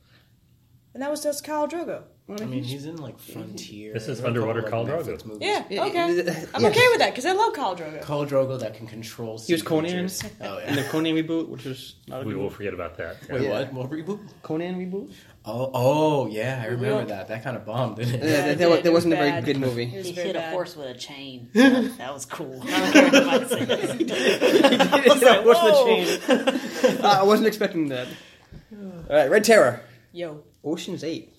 [0.94, 2.02] and that was just Kyle Drogo.
[2.40, 3.92] I mean, he's in like Frontier.
[3.92, 5.08] This is and a Underwater couple, Khal like, Drogo.
[5.18, 5.42] Netflix movies.
[5.42, 6.14] Yeah, Yeah, okay.
[6.14, 6.44] yeah.
[6.54, 6.68] I'm Yeah.
[6.70, 8.02] okay with that because I love Kyle Drogo.
[8.02, 9.38] Khal Drogo that can control.
[9.38, 10.22] He was Conan creatures.
[10.40, 10.88] Oh in the yeah.
[10.88, 12.54] Conan reboot, which was not a We good will movie.
[12.56, 13.16] forget about that.
[13.28, 13.72] Wait, what?
[13.74, 14.20] What reboot?
[14.42, 15.12] Conan reboot.
[15.44, 17.06] Oh, oh yeah, I remember will.
[17.06, 17.26] that.
[17.28, 18.22] That kind of bombed, didn't it?
[18.22, 18.66] Yeah, it that, did.
[18.68, 19.44] wa- It that was wasn't a very bad.
[19.44, 19.92] good It movie.
[19.94, 20.52] was He very hit a bad.
[20.54, 21.50] horse with a chain.
[21.54, 22.62] that was cool.
[22.64, 24.80] I don't care what anybody says.
[24.80, 26.04] I was like, What's whoa.
[26.04, 26.98] the chain?
[27.04, 28.06] Uh, I wasn't expecting that.
[28.72, 29.80] All right, Red Terror,
[30.12, 31.32] Yo, Ocean's Eight.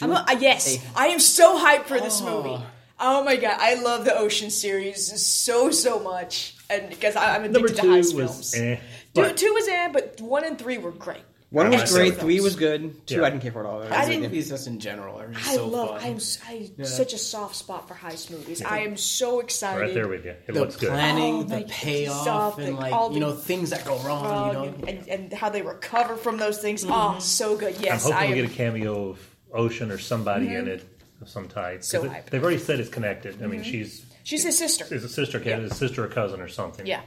[0.00, 0.82] I'm a, uh, yes, Hey.
[0.96, 2.42] I am so hyped for this Oh.
[2.42, 2.62] movie.
[3.00, 7.68] Oh my god, I love the Ocean series so so much, and because I'm Number
[7.68, 8.54] addicted to two heist was films.
[8.54, 8.76] eh.
[9.14, 11.22] Two, two was eh, but one and three were great.
[11.50, 12.44] One was great, three films.
[12.44, 13.22] was good, two Yeah.
[13.26, 13.82] I didn't care for at all.
[13.82, 15.88] I didn't- movies just in general are just I so love.
[16.00, 16.00] fun.
[16.10, 16.84] I'm s- I Yeah.
[16.84, 18.60] such a soft spot for heist movies.
[18.62, 19.80] I am so excited.
[19.80, 20.32] right there with you.
[20.46, 20.90] It the looks good.
[20.90, 23.96] planning, Oh, the like, payoff, stuff, and like, like all you know things that go
[24.00, 24.48] wrong.
[24.48, 26.82] You know, and, and, and how they recover from those things.
[26.82, 26.92] Mm-hmm.
[26.92, 27.76] Oh, so good.
[27.80, 28.46] Yes, I'm hoping I we am.
[28.46, 30.68] get a cameo of Ocean or somebody in mm-hmm.
[30.68, 30.84] it
[31.22, 31.78] of some type.
[31.78, 33.42] 'Cause So it- they've already said it's connected.
[33.42, 33.70] I mean, mm-hmm.
[33.70, 34.84] she's She's his sister.
[34.94, 35.56] is a sister, Yeah.
[35.60, 36.86] a sister or cousin or something.
[36.86, 37.00] Yeah,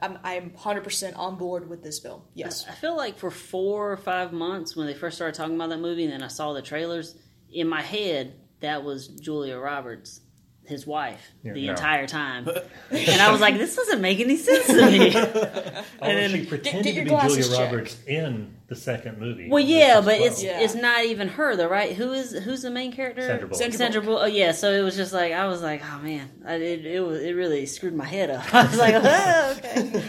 [0.00, 2.22] I'm I'm 100 percent on board with this film.
[2.34, 2.64] Yes.
[2.68, 5.80] I feel like for four or five months when they first started talking about that
[5.80, 7.16] movie, and then I saw the trailers,
[7.52, 10.20] in my head that was Julia Roberts,
[10.68, 11.72] his wife, Yeah, the no.
[11.72, 12.48] entire time,
[12.90, 15.14] and I was like, this doesn't make any sense to me.
[15.14, 17.72] and then she pretended get your to be Julia glasses checked.
[17.72, 19.48] Roberts in the second movie.
[19.48, 20.26] well, yeah, but fun.
[20.26, 20.60] it's Yeah.
[20.60, 21.96] it's not even her though, right?
[21.96, 23.22] Who is who's the main character?
[23.22, 23.58] Sandra Bullock.
[23.62, 24.22] Sandra Sandra Bullock.
[24.24, 27.00] Oh yeah, so it was just like I was like, oh man, I, it it
[27.00, 28.54] was it really screwed my head up.
[28.54, 30.02] I was like, oh, okay.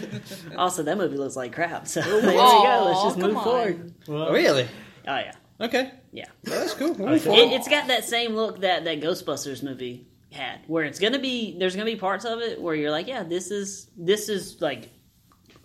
[0.57, 1.87] also, that movie looks like crap.
[1.87, 2.83] So there we go.
[2.87, 3.93] Let's just move come forward.
[4.09, 4.67] Oh, really?
[5.07, 6.25] Oh yeah, Okay, yeah.
[6.45, 6.93] Well, that's cool.
[6.95, 10.83] I Moving think- It, it's got that same look that that Ghostbusters movie had, where
[10.83, 13.89] it's gonna be there's gonna be parts of it where you're like, yeah, this is
[13.97, 14.89] this is like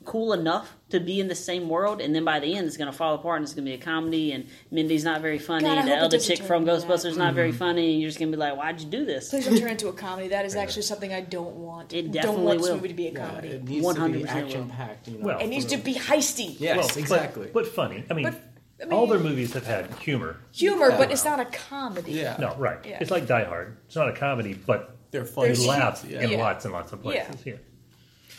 [0.05, 2.93] cool enough to be in the same world, and then by the end it's gonna
[2.93, 5.87] fall apart and it's gonna be a comedy, and Mindy's not very funny, God, I
[5.87, 6.89] the other chick from into that.
[6.89, 7.59] Ghostbusters is not very mm-hmm.
[7.59, 9.31] funny, and you're just gonna be like, why'd you do this?
[9.31, 10.29] Please don't turn into a comedy.
[10.29, 11.93] That is actually something I don't want.
[11.93, 13.49] It definitely don't definitely want this movie to be a yeah, comedy.
[13.49, 15.09] it needs to 100% be action packed.
[15.09, 16.57] You know, Well, it needs to be heisty.
[16.59, 17.51] yes, Well, but- exactly.
[17.53, 18.05] But, funny.
[18.11, 20.37] I mean, But, I mean- all their movies have had humor.
[20.53, 20.99] Humor, Yeah.
[20.99, 22.13] but it's not a comedy.
[22.13, 22.79] yeah, No, right.
[22.85, 22.99] Yeah.
[23.01, 23.77] It's like Die Hard.
[23.87, 25.55] It's not a comedy, but they're funny.
[25.55, 26.23] you laugh Yeah.
[26.23, 26.39] in Yeah.
[26.39, 27.37] lots and lots of places.
[27.45, 27.53] Yeah.
[27.55, 27.59] Yeah.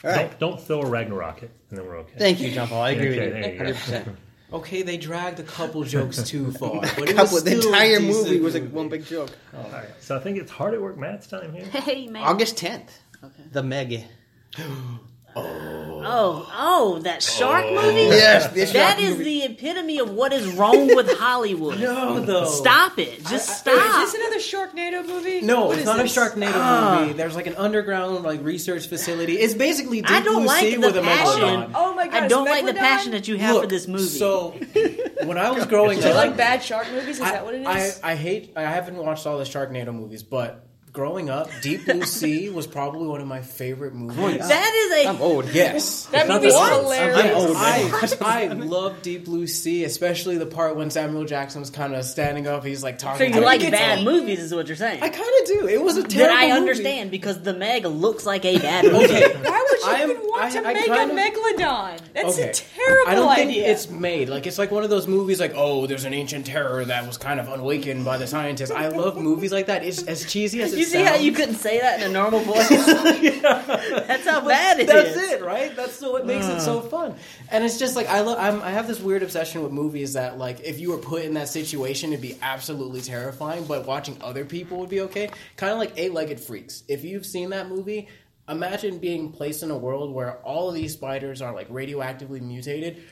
[0.03, 0.39] All right.
[0.39, 2.13] Don't, don't throw a Ragnarok it, and then we're okay.
[2.17, 2.81] Thank you, John Paul.
[2.81, 3.51] I agree Okay, with you.
[3.51, 3.57] you.
[3.57, 4.07] Hundred percent.
[4.53, 7.33] Okay, they dragged a couple jokes too far, but it Couple.
[7.33, 9.31] was The entire decent movie was like one big joke.
[9.57, 9.87] All right.
[9.99, 11.65] So I think it's hard at work Matt's time here.
[11.81, 12.23] Hey man.
[12.23, 12.99] August tenth.
[13.23, 13.43] Okay.
[13.51, 14.03] The Meg.
[15.35, 18.01] Oh, oh, oh, that shark movie.
[18.01, 19.23] Yes, the That shark is movie.
[19.23, 21.79] the epitome of what is wrong with Hollywood.
[21.79, 22.45] No, though.
[22.45, 23.19] Stop it.
[23.25, 24.03] Just I- I- stop.
[24.03, 25.41] Is this another Sharknado movie?
[25.41, 26.15] No, What it's not this?
[26.15, 26.97] a Sharknado Ah.
[27.01, 27.13] movie.
[27.13, 29.33] There's like an underground like research facility.
[29.37, 31.41] It's basically Deep I don't Blue like Sea the with a passion.
[31.41, 31.71] megalodon.
[31.75, 32.23] Oh my god!
[32.23, 34.03] I don't like the passion that you have Look, for this movie.
[34.03, 34.51] So
[35.23, 37.17] when I was growing Do you up, like bad shark movies?
[37.17, 37.99] Is I, that what it is?
[38.03, 38.11] I.
[38.11, 38.53] I hate.
[38.55, 40.64] I haven't watched all the Sharknado movies, but
[40.95, 44.39] growing up, Deep Blue Sea was probably one of my favorite movies.
[44.47, 45.47] that is a I'm old.
[45.53, 46.05] Yes.
[46.07, 47.17] that not movie's hilarious.
[47.19, 47.55] I'm old.
[47.55, 52.03] I, I love Deep Blue Sea, especially the part when Samuel Jackson was kind of
[52.05, 52.65] standing up.
[52.65, 53.17] He's like talking.
[53.19, 53.69] so you to like me.
[53.71, 55.03] bad movies, is what you're saying.
[55.03, 55.67] I kind of do.
[55.67, 56.35] It was a Then terrible.
[56.37, 56.51] I movie.
[56.59, 59.03] understand because the Meg looks like a bad movie.
[59.05, 59.33] Okay.
[59.43, 61.99] Why would you I am- even want I- to I make kind a of- megalodon?
[62.13, 62.49] That's Okay.
[62.49, 63.45] a terrible I don't idea.
[63.45, 66.45] think it's made like it's like one of those movies like oh there's an ancient
[66.45, 68.71] terror that was kind of awakened by the scientists.
[68.71, 69.83] I love movies like that.
[69.83, 72.39] It's as cheesy as it You see how you couldn't say that in a normal
[72.41, 72.69] voice?
[72.69, 75.31] That's how bad it That's is.
[75.31, 75.75] it, right?
[75.75, 76.81] That's so what makes it so uh.
[76.83, 77.15] fun.
[77.51, 78.37] And it's just like I love.
[78.39, 81.33] I'm, I have this weird obsession with movies that like if you were put in
[81.35, 83.65] that situation, it'd be absolutely terrifying.
[83.65, 85.29] But watching other people would be okay.
[85.57, 86.83] Kind of like Eight Legged Freaks.
[86.87, 88.07] If you've seen that movie,
[88.47, 93.03] imagine being placed in a world where all of these spiders are like radioactively mutated,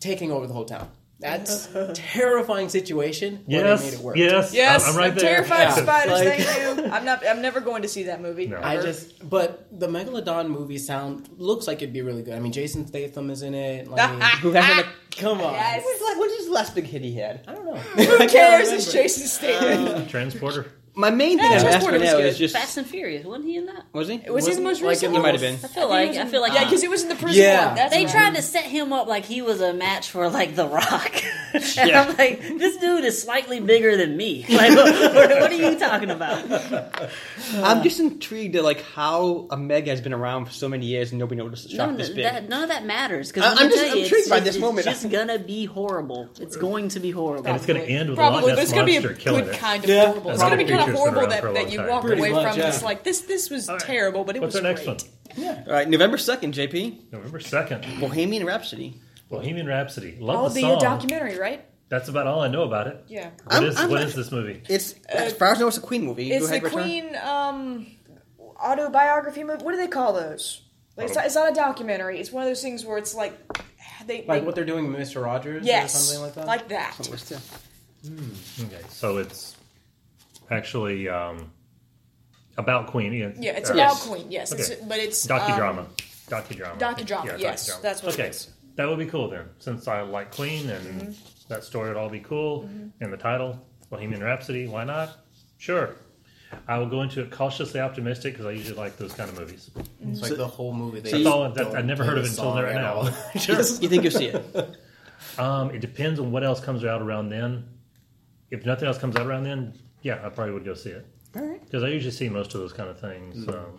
[0.00, 0.90] taking over the whole town.
[1.22, 3.36] That's a terrifying situation.
[3.36, 3.82] but they Yes.
[3.84, 4.16] made it work.
[4.16, 4.52] Yes.
[4.52, 5.34] yes, I'm, I'm right there.
[5.44, 5.82] terrified of Yeah.
[5.82, 6.12] spiders.
[6.12, 6.84] Like- thank you.
[6.92, 7.26] I'm not.
[7.26, 8.46] I'm never going to see that movie.
[8.48, 8.60] No.
[8.62, 12.34] I just, but the Megalodon movie sound looks like it'd be really good.
[12.34, 13.88] I mean, Jason Statham is in it.
[13.88, 14.10] Like,
[14.42, 14.88] Who hasn't?
[15.16, 15.82] come on, Yes.
[15.84, 17.44] When's the- When's his last big hit he had?
[17.48, 17.76] I don't know.
[17.76, 18.70] Who cares?
[18.70, 20.06] It's Jason Statham.
[20.08, 20.66] Transporter.
[20.94, 23.64] My main thing Yeah, I'm asking now is just Fast and Furious, wasn't he in
[23.64, 23.84] that?
[23.94, 24.18] was he?
[24.28, 25.08] Was he the most like, recent?
[25.08, 25.54] in He might have been.
[25.54, 27.66] I feel like I feel like yeah, because it was in the prison Yeah.
[27.68, 27.76] one.
[27.76, 28.12] That's they right.
[28.12, 31.10] tried to set him up like he was a match for like The Rock.
[31.54, 32.02] and Yeah.
[32.02, 34.44] I'm like, this dude is slightly bigger than me.
[34.50, 34.94] Like, what,
[35.40, 36.44] what are you talking about?
[37.54, 41.18] I'm just intrigued at like how Omega has been around for so many years and
[41.18, 42.24] nobody noticed the No, shot this big.
[42.24, 44.36] that, none of that matters because I- I'm, I'm just tell you, intrigued it's, by
[44.36, 44.84] it's, this it's moment.
[44.84, 46.28] just gonna be horrible.
[46.38, 47.46] It's going to be horrible.
[47.46, 49.00] And it's going to end with a Probably, Loch but Ness it's gonna be a
[49.00, 49.58] monster killing good it.
[49.58, 50.06] kind of Yeah.
[50.06, 50.30] horrible.
[50.32, 51.88] It's That's gonna be how kind of horrible around that, that you time.
[51.88, 52.66] walk Pretty away much, from yeah.
[52.66, 53.22] just like this.
[53.22, 53.84] This was All right.
[53.84, 55.02] terrible, but it What's was our next great.
[55.02, 55.10] one?
[55.36, 55.64] Yeah.
[55.66, 58.00] All right, November second, JP, November 2nd.
[58.00, 59.00] Bohemian Rhapsody.
[59.30, 60.16] Bohemian Rhapsody.
[60.20, 60.76] Love Oh, the the song.
[60.76, 61.64] uh, documentary, right?
[61.88, 63.04] That's about all I know about it.
[63.08, 63.30] Yeah.
[63.44, 64.62] What I'm- is I'm what not- is this movie?
[64.68, 66.30] It's as far as I know, it's a Queen movie.
[66.32, 67.86] It's Go the Queen um,
[68.62, 69.64] autobiography movie.
[69.64, 70.62] What do they call those?
[70.96, 72.20] Like, it's, not, it's not a documentary.
[72.20, 73.32] It's one of those things where it's like
[74.06, 75.24] they, Like they what they're doing with Mr.
[75.24, 76.46] Rogers yes, or something like that?
[76.46, 76.94] like that.
[76.98, 77.40] What was that?
[78.64, 79.51] Okay, so it's
[80.50, 81.50] actually um,
[82.58, 83.12] about Queen.
[83.12, 84.06] Yeah, Yeah, it's uh, about Yes.
[84.06, 84.30] Queen.
[84.30, 84.62] Yes, Okay.
[84.62, 85.78] it's, but it's docudrama.
[85.80, 85.86] Um,
[86.28, 86.78] docudrama.
[86.78, 87.82] docudrama, Yeah, yes, docudrama.
[87.82, 88.28] that's what it okay.
[88.30, 88.50] is.
[88.76, 91.12] That would be cool then, since I like Queen and Mm-hmm.
[91.48, 92.68] that story would all be cool.
[93.00, 93.58] And the title,
[93.90, 95.18] Bohemian Rhapsody, why not?
[95.58, 95.94] Sure.
[96.68, 99.70] I will go into it cautiously optimistic because I usually like those kind of movies.
[100.02, 101.00] It's like the whole movie.
[101.00, 101.50] They That's all.
[101.50, 102.94] That, I've never heard of it until right now.
[102.94, 103.04] all.
[103.34, 104.76] You think you'll see it?
[105.38, 107.64] Um, it depends on what else comes out around then.
[108.50, 111.42] If nothing else comes out around then, yeah, I probably would go see it All
[111.42, 111.64] right.
[111.64, 113.46] because I usually see most of those kind of things.
[113.46, 113.54] Mm.
[113.54, 113.78] Um,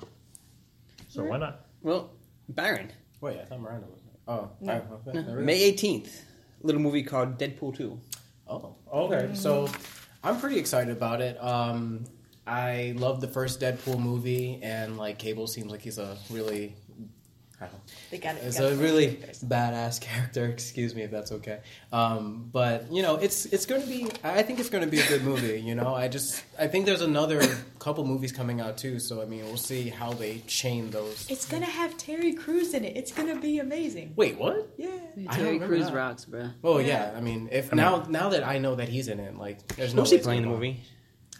[1.07, 1.65] so why not?
[1.81, 2.11] Well,
[2.49, 3.99] Byron, Wait, I thought Miranda was.
[4.27, 5.21] Oh, I, okay.
[5.21, 5.43] there we.
[5.43, 6.25] May eighteenth,
[6.61, 7.99] little movie called Deadpool two.
[8.47, 9.33] Oh, okay.
[9.33, 9.69] So
[10.23, 11.41] I'm pretty excited about it.
[11.41, 12.03] Um,
[12.45, 16.75] I love the first Deadpool movie, and like Cable seems like he's a really,
[17.63, 17.69] I
[18.11, 18.43] They got it.
[18.43, 20.45] it's got a really badass character.
[20.47, 21.59] Excuse me if that's okay.
[21.91, 24.09] Um, but you know, it's it's going to be.
[24.23, 25.59] I think it's going to be a good movie.
[25.59, 27.41] You know, I just I think there's another
[27.79, 28.99] couple movies coming out too.
[28.99, 31.27] So I mean, we'll see how they chain those.
[31.29, 32.95] It's gonna have Terry Crews in it.
[32.97, 34.13] It's gonna be amazing.
[34.15, 34.69] Wait, what?
[34.77, 34.89] Yeah.
[35.27, 36.49] I don't Terry Crews rocks, bro.
[36.63, 39.65] Oh yeah, I mean, if now now that I know that he's in it, like,
[39.75, 40.81] there's no Who's he way it's playing the movie?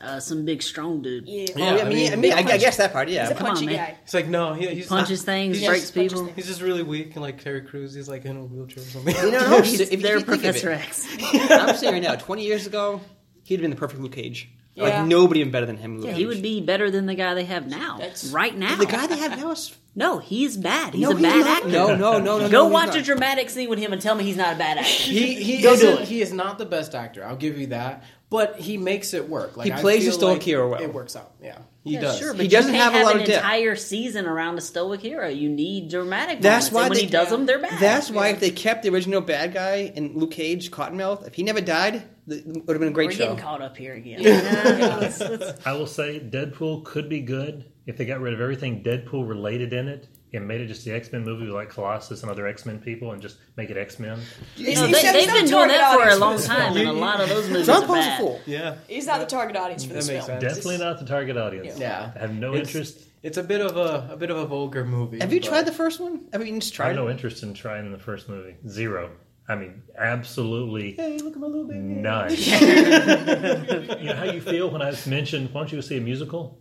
[0.04, 1.28] Uh, some big strong dude.
[1.28, 1.46] Yeah.
[1.56, 3.08] Oh, Yeah, yeah, I I mean, mean, I, mean, I, big I guess that part,
[3.10, 3.38] Yeah, He's a yeah.
[3.38, 3.76] Come on, punchy man.
[3.78, 3.98] guy.
[4.04, 6.26] It's like no, he, he's Punches not- things, he's breaks just- people.
[6.26, 6.36] things.
[6.36, 9.16] He's just really weak, and like Terry Crews, he's like in a wheelchair or something.
[9.16, 11.08] You know, if you- if you They're think of Professor it, X.
[11.52, 13.00] I'm saying right now, 20 years ago,
[13.44, 14.50] he'd have been the perfect Luke Cage.
[14.76, 14.84] Yeah.
[15.02, 16.02] Like nobody even better than him.
[16.02, 17.98] Yeah, he would be better than the guy they have now.
[18.00, 18.76] That's- right now.
[18.76, 20.96] The guy they have now is no, he's bad.
[20.96, 21.58] He's no, a bad he's not.
[21.58, 21.70] actor.
[21.70, 22.50] No, no, no, no.
[22.50, 24.58] Go no, watch he's a dramatic scene with him and tell me he's not a
[24.58, 24.90] bad actor.
[24.90, 26.08] he he Go isn't, do it.
[26.08, 27.24] he is not the best actor.
[27.24, 29.56] I'll give you that, but he makes it work.
[29.58, 30.82] Like He plays the feel stoic like hero well.
[30.82, 31.34] It works out.
[31.40, 32.18] Yeah, he Yeah, does.
[32.18, 33.44] Sure, He but doesn't you can't have a lot an of depth.
[33.44, 35.28] entire season around a stoic hero.
[35.28, 36.74] You need dramatic That's moments.
[36.74, 37.30] why and when they- he does yeah.
[37.38, 37.80] them, they're bad.
[37.80, 41.44] That's why if they kept the original bad guy in Luke Cage, Cottonmouth, if he
[41.44, 43.24] never died, it would have been a great We're show.
[43.26, 44.22] getting caught up here again.
[44.24, 48.84] Let's- let's- I will say Deadpool could be good if they got rid of everything
[48.84, 52.24] Deadpool related in it and made it just the X Men movie with like Colossus
[52.24, 54.20] and other X Men people and just make it X Men.
[54.56, 56.88] He's, No, he's they, they've been doing that for a long time, film.
[56.88, 58.20] and a lot of those movies John are Paul's a bad.
[58.20, 58.42] fool.
[58.46, 60.40] Yeah, He's not the target audience for That this makes film.
[60.42, 60.56] sense.
[60.56, 61.78] Definitely not the target audience.
[61.78, 62.12] yeah.
[62.16, 63.00] I have no It's- interest.
[63.22, 65.20] It's a bit of a a bit of a vulgar movie.
[65.20, 66.26] Have you tried the first one?
[66.34, 68.56] I mean, just I tried have no interest in trying the first movie.
[68.68, 69.12] Zero.
[69.48, 71.80] I mean, absolutely Hey, look at my little baby.
[71.80, 72.30] none.
[72.38, 76.60] you know how you feel when I mentioned, why don't you go see a musical?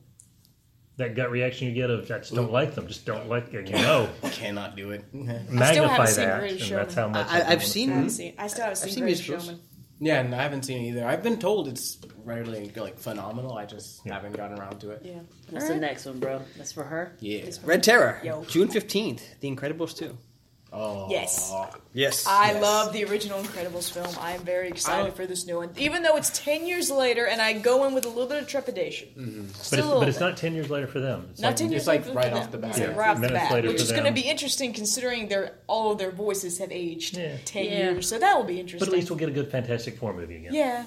[0.98, 3.66] That gut reaction you get of, I just don't like them, just don't like them,
[3.66, 5.04] You know, cannot do it.
[5.14, 7.94] magnify seen that, Greatest and that's how much I- I, I've seen- I see.
[7.94, 8.34] haven't seen.
[8.38, 9.44] I still haven't I've seen, seen Greatest musicals.
[9.46, 9.60] Showman.
[10.00, 11.06] yeah, and I haven't seen it either.
[11.06, 13.56] I've been told it's really like phenomenal.
[13.56, 14.14] I just Yeah.
[14.14, 15.00] haven't gotten around to it.
[15.04, 15.20] Yeah.
[15.50, 16.42] What's the next one, bro?
[16.58, 17.16] That's for her.
[17.20, 17.46] Yeah.
[17.64, 18.44] Red Terror, Yo.
[18.44, 20.16] June 15th, The Incredibles 2.
[20.74, 21.52] Oh Yes.
[21.92, 22.26] Yes.
[22.26, 22.62] I Yes.
[22.62, 24.08] love the original Incredibles film.
[24.18, 27.26] I am very excited don't- for this new one, even though it's ten years later,
[27.26, 29.08] and I go in with a little bit of trepidation.
[29.10, 29.46] Mm-hmm.
[29.70, 31.28] But it's, but it's not ten years later for them.
[31.32, 32.70] It's Not like, ten years It's like later right for off the bat.
[32.70, 34.72] It's Yeah, like right off the minutes bat, later which is going to be interesting
[34.72, 37.36] considering their all of their voices have aged Yeah.
[37.44, 37.70] ten Yeah.
[37.90, 38.08] years.
[38.08, 38.78] So that will be interesting.
[38.88, 40.54] But at least we'll get a good Fantastic Four movie again.
[40.54, 40.84] yeah.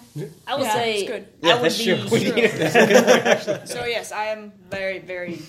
[0.47, 1.27] I would Yeah, say it's good.
[1.43, 2.07] Yeah, I would that's be true.
[2.11, 2.35] We sure.
[2.35, 3.67] need it.
[3.69, 5.39] So yes, I am very, very.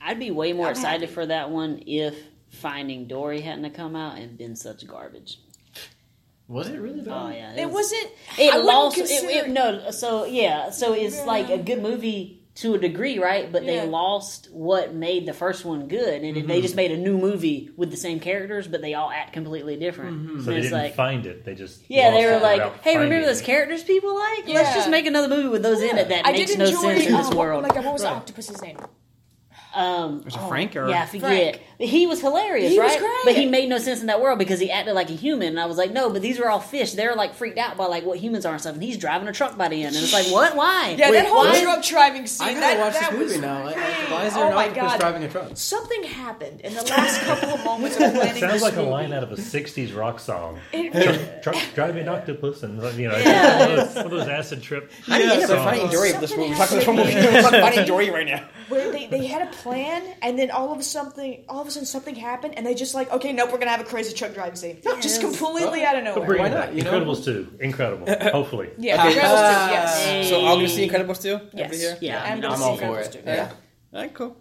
[0.00, 2.14] I'd be way more excited for that one if
[2.54, 5.38] Finding Dory hadn't have come out and been such garbage.
[6.46, 7.00] Was it really?
[7.00, 7.08] bad?
[7.12, 8.06] Oh yeah, It wasn't.
[8.38, 8.98] It I lost.
[8.98, 11.24] It, consider it, no, so yeah, so it's Yeah.
[11.24, 13.50] like a good movie to a degree, right?
[13.50, 13.80] But Yeah.
[13.84, 16.46] they lost what made the first one good, and Mm-hmm.
[16.46, 19.76] they just made a new movie with the same characters, but they all act completely
[19.76, 20.12] different.
[20.12, 21.44] So And they it's didn't like, find it.
[21.46, 24.46] They just yeah, lost they were like, "Hey, remember those characters people like?
[24.46, 24.56] Yeah.
[24.56, 26.80] Let's just make another movie with those in it that I makes did no enjoy.
[26.82, 28.12] sense in uh, this what- world." Like what was Right.
[28.12, 28.76] Octopus's name?
[29.74, 31.60] Um, Was it oh, Frank or- yeah, I forget.
[31.80, 32.98] He was hilarious, He was right?
[33.00, 33.10] great.
[33.24, 35.48] But he made no sense in that world because he acted like a human.
[35.48, 36.92] And I was like, no, but these are all fish.
[36.92, 38.74] They're like freaked out by like what humans are and stuff.
[38.74, 40.54] And he's driving a truck by the end, and it's like, what?
[40.54, 40.94] Why?
[40.96, 41.60] Yeah, Wait, that whole what?
[41.60, 42.46] truck driving scene.
[42.46, 43.64] I gotta that, watch that this movie now.
[43.64, 45.00] Like, why is there oh an octopus God.
[45.00, 45.50] driving a truck?
[45.54, 49.12] Something happened in the last couple of moments of planning Sounds this like a line
[49.12, 50.60] out of a '60s rock song.
[50.72, 53.58] It really- Truck driving octopus, and you know, Yeah.
[53.58, 54.92] one, of those, one of those acid trip.
[55.06, 55.64] How do you end up songs.
[55.64, 56.50] finding Dory of this movie?
[56.50, 57.14] We're talking this movie.
[57.14, 58.44] We're talking about finding Dory right now.
[58.68, 61.70] where they, they had a plan and then all of a something all of a
[61.70, 64.32] sudden something happened and they just like okay nope we're gonna have a crazy truck
[64.34, 66.74] driving scene just completely out of But nowhere Why not, back.
[66.74, 66.92] you know?
[66.92, 68.06] Incredibles two, incredible.
[68.30, 69.14] Hopefully, yeah Okay.
[69.18, 69.66] Incredibles Ah.
[69.68, 70.28] 2, yes Hey.
[70.28, 71.40] So all going to see Incredibles 2?
[71.54, 71.98] yes Over here?
[72.00, 73.12] Yeah, I I'm mean, gonna I'm all for Incredibles it.
[73.12, 73.18] 2.
[73.26, 73.50] Yeah.
[73.94, 74.36] All right, cool.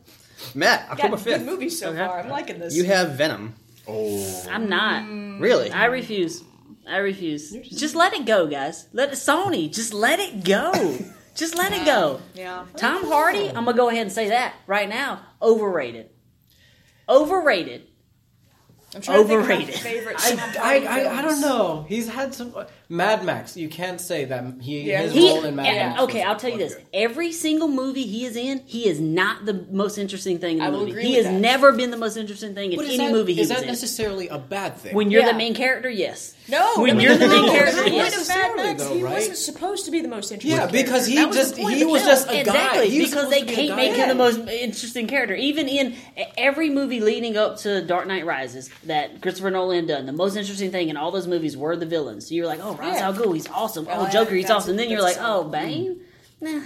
[0.55, 1.45] Matt, October Got good 5th.
[1.45, 1.97] movie so Okay.
[2.05, 3.53] far I'm liking this You have Venom.
[3.87, 4.43] Oh.
[4.51, 5.03] I'm not.
[5.41, 5.71] Really?
[5.71, 6.43] I refuse.
[6.87, 7.51] I refuse.
[7.51, 8.87] Just let it go, guys.
[8.91, 9.73] Let it, Sony.
[9.73, 10.71] Just let it go.
[11.35, 12.21] just let it go.
[12.35, 13.49] yeah Tom Hardy.
[13.49, 15.21] I'm gonna go ahead and say that right now.
[15.41, 16.09] Overrated.
[17.09, 17.87] Overrated.
[18.95, 19.73] I'm trying to Overrated.
[19.73, 21.41] think of my favorite I, Tom I, I, I don't films.
[21.41, 21.85] know.
[21.89, 22.53] He's had some
[22.93, 23.57] Mad Max.
[23.57, 25.01] You can't say that he Yeah.
[25.01, 26.01] his He, role in Mad and- Max.
[26.03, 26.83] okay, was- I'll tell you this: good.
[26.93, 30.65] every single movie he is in, he is not the most interesting thing in the
[30.65, 30.91] I will movie.
[30.91, 31.41] agree He with has that.
[31.41, 33.63] never been the most interesting thing in But any that, movie he is was that
[33.63, 33.67] in.
[33.69, 34.93] necessarily a bad thing?
[34.95, 35.31] when you're Yeah.
[35.31, 36.33] the main character, yes.
[36.47, 38.27] no When I you're the main character, the point yes.
[38.27, 39.13] Mad Max, Though, he right?
[39.15, 42.29] wasn't supposed to be the most interesting yeah, because he was just he was just
[42.29, 42.85] a guy.
[42.85, 45.33] He because they to be can't make him the most interesting character.
[45.35, 45.95] Even in
[46.37, 50.69] every movie leading up to Dark Knight Rises that Christopher Nolan done, the most interesting
[50.71, 52.27] thing in all those movies were the villains.
[52.27, 53.05] So you're like, oh, Ra's Yeah.
[53.07, 53.85] al Ghul, he's awesome.
[53.85, 54.75] Well, Oh, oh Joker, he's that's- awesome.
[54.77, 55.51] Then you're that's like, oh, so- mm.
[55.51, 55.99] Bane.
[56.41, 56.61] Nah.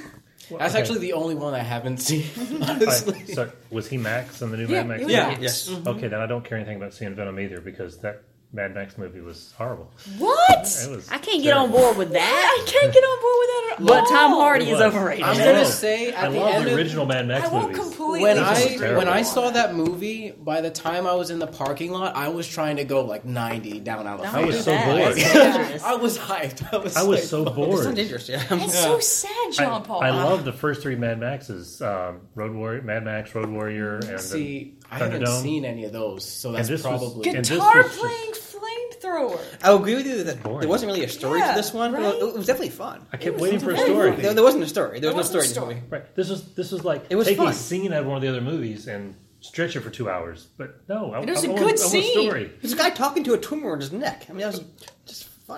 [0.59, 0.81] That's Okay.
[0.81, 2.25] actually the only one I haven't seen.
[2.61, 3.13] Honestly.
[3.13, 5.11] right, so was he Max in the new Yeah, Mad Max?
[5.11, 5.29] Yeah.
[5.29, 5.41] movie?
[5.41, 5.67] Max.
[5.69, 5.87] Yes.
[5.87, 8.23] Okay, then I don't care anything about seeing Venom either because that
[8.53, 9.91] Mad Max movie was horrible.
[10.17, 10.59] What?
[10.89, 11.77] Was I can't get on terrible.
[11.79, 12.55] board with that.
[12.59, 13.87] I can't get on board with that at all.
[14.03, 14.31] But Tom.
[14.31, 14.81] Hardy It is was.
[14.95, 15.23] overrated.
[15.25, 17.71] I'm gonna say at I the love end the of- original Mad Max I won't
[17.73, 17.77] movies.
[17.79, 18.97] completely when This I terrible.
[18.99, 22.29] when I saw that movie, by the time I was in the parking lot, I
[22.29, 24.85] was trying to go like 90 down out of I was do so that.
[24.85, 25.17] bored.
[25.17, 25.83] That's dangerous.
[25.83, 26.73] I was hyped.
[26.73, 26.95] I was.
[26.97, 27.95] I was so "Oh, It's bored.
[27.95, 28.41] dangerous, yeah.
[28.49, 30.01] It's so sad, John Paul.
[30.01, 33.95] I, I love the first three Mad Maxes: um, Road Warrior, Mad Max, Road Warrior,
[33.95, 35.41] and then See, I haven't Thunderdome.
[35.41, 37.29] seen any of those, so that's this was- probably.
[37.29, 39.39] and this guitar was just- playing flamethrower.
[39.63, 40.59] I agree with you that Boring.
[40.61, 42.01] there wasn't really a story Yeah, to this one, right?
[42.01, 43.05] but it was definitely fun.
[43.11, 44.09] I kept was waiting for a very story.
[44.11, 44.23] moving.
[44.23, 44.99] There, there wasn't a story.
[44.99, 45.75] There was no story in wasn't a story.
[45.75, 45.87] movie.
[45.89, 46.15] Right.
[46.15, 47.53] This was this was like It was taking fun.
[47.53, 50.47] a scene out of one of the other movies and stretch it for two hours.
[50.57, 52.27] But no, I, It was I a want, good I want scene.
[52.27, 52.51] story.
[52.61, 54.25] There's a guy talking to a tumor in his neck.
[54.29, 54.89] I mean, that was just fun.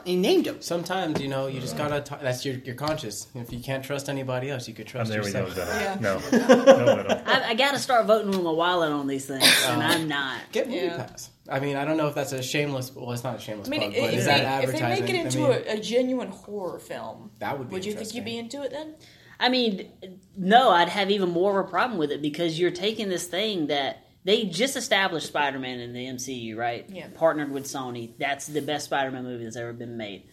[0.06, 0.62] He named him.
[0.62, 2.02] Sometimes you know you just gotta.
[2.02, 3.28] T- that's your your conscience.
[3.34, 5.40] If you can't trust anybody else, you could I'm trust there with you.
[5.40, 5.68] yourself.
[5.82, 5.98] Yeah.
[6.00, 7.24] No, no, no, no.
[7.26, 9.72] I, I got to start voting with my wallet on these things, oh.
[9.74, 10.42] and I'm not.
[10.52, 10.98] Get movie Yeah.
[11.08, 11.32] pass.
[11.50, 12.96] I mean, I don't know if that's a shameless.
[12.96, 14.78] Well, it's not a shameless I mean, plug, if, but is they, that if they
[14.78, 15.06] advertising?
[15.06, 17.94] make it into I mean, a, a genuine horror film, That would be Would you
[17.94, 18.94] think you'd be into it then?
[19.40, 19.90] I mean,
[20.38, 23.68] no, I'd have even more of a problem with it because you're taking this thing
[23.68, 26.86] that they just established Spider-Man in the MCU, right?
[26.90, 27.08] Yeah.
[27.16, 28.12] Partnered with Sony.
[28.18, 30.24] That's the best Spider-Man movie that's ever been made.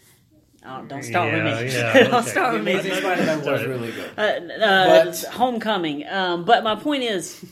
[0.69, 1.73] Oh, don't start Yeah, with me.
[1.79, 2.29] yeah, don't okay.
[2.31, 2.73] start The with me.
[2.73, 4.11] Amazing Spider-Man was really good.
[4.19, 6.07] Uh, uh, But- Homecoming.
[6.09, 7.45] Um, but my point is,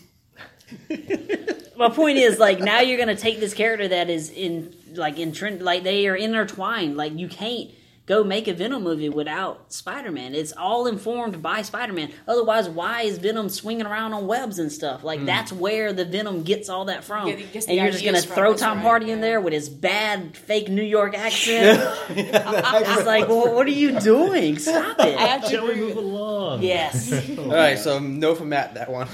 [1.77, 5.33] my point is, like now you're gonna take this character that is in, like in
[5.33, 6.97] trend, like they are intertwined.
[6.97, 7.71] Like you can't
[8.07, 10.35] go make a Venom movie without Spider-Man.
[10.35, 12.13] It's all informed by Spider-Man.
[12.29, 15.05] Otherwise, why is Venom swinging around on webs and stuff?
[15.05, 15.27] Like hmm.
[15.27, 17.29] that's where the Venom gets all that from.
[17.29, 20.69] Yeah, and you're just gonna throw Tom right, Hardy in there with his bad fake
[20.69, 21.81] New York accent.
[22.11, 24.59] it's like, well, what are you doing?
[24.59, 25.19] Stop I it.
[25.19, 26.63] have to Shall we move along?
[26.63, 27.13] Yes.
[27.39, 29.09] All right, so no for Matt that one.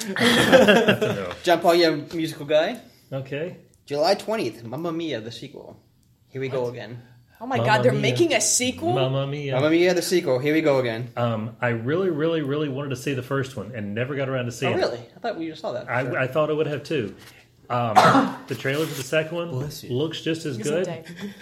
[1.42, 2.80] John Paul, you have a musical guy.
[3.12, 3.56] Okay.
[3.86, 5.80] July twentieth, Mamma Mia, the sequel.
[6.28, 7.02] Here we go again.
[7.42, 8.02] Oh my Mamma god, they're Mia.
[8.02, 8.92] making a sequel?
[8.92, 9.54] Mamma Mia.
[9.54, 10.38] Mamma Mia, the sequel.
[10.38, 11.08] Here we go again.
[11.16, 14.44] Um, I really, really, really wanted to see the first one and never got around
[14.46, 14.80] to seeing Oh, it.
[14.80, 14.98] really?
[15.16, 15.88] I thought we just saw that.
[15.88, 16.18] I, Sure.
[16.18, 17.14] I thought I would have too.
[17.70, 17.94] Um,
[18.48, 20.86] the trailer for the second one looks just as good.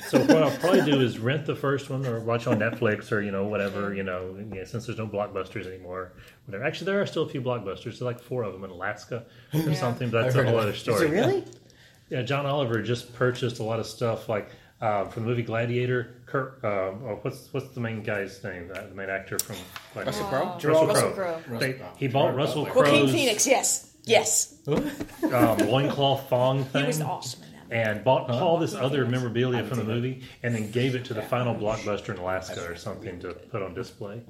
[0.09, 3.21] So what I'll probably do is rent the first one or watch on Netflix or
[3.23, 4.37] you know whatever you know.
[4.55, 6.13] Yeah, since there's no blockbusters anymore,
[6.47, 6.65] whatever.
[6.65, 7.85] Actually, there are still a few blockbusters.
[7.85, 9.25] There's like four of them in Alaska
[9.55, 10.11] or something.
[10.11, 10.77] But that's I've a heard whole of other that.
[10.77, 11.07] Is story.
[11.09, 11.45] it really?
[12.11, 16.15] Yeah, John Oliver just purchased a lot of stuff like uh, from the movie Gladiator.
[16.27, 18.71] Kurt, uh, oh, what's what's the main guy's name?
[18.75, 19.57] Uh, the main actor from
[19.95, 20.45] like, Russell Crowe?
[20.55, 21.41] Russell Russell Crowe.
[21.47, 21.59] Crowe.
[21.59, 23.85] They- he bought Russell Well, Crowe's Joaquin Phoenix, yes.
[24.05, 24.55] Yes.
[24.67, 27.89] um, loincloth thong He was awesome in that.
[27.89, 31.21] and bought all this other memorabilia from the movie and then gave it to the
[31.23, 34.23] final blockbuster in Alaska or something to put on display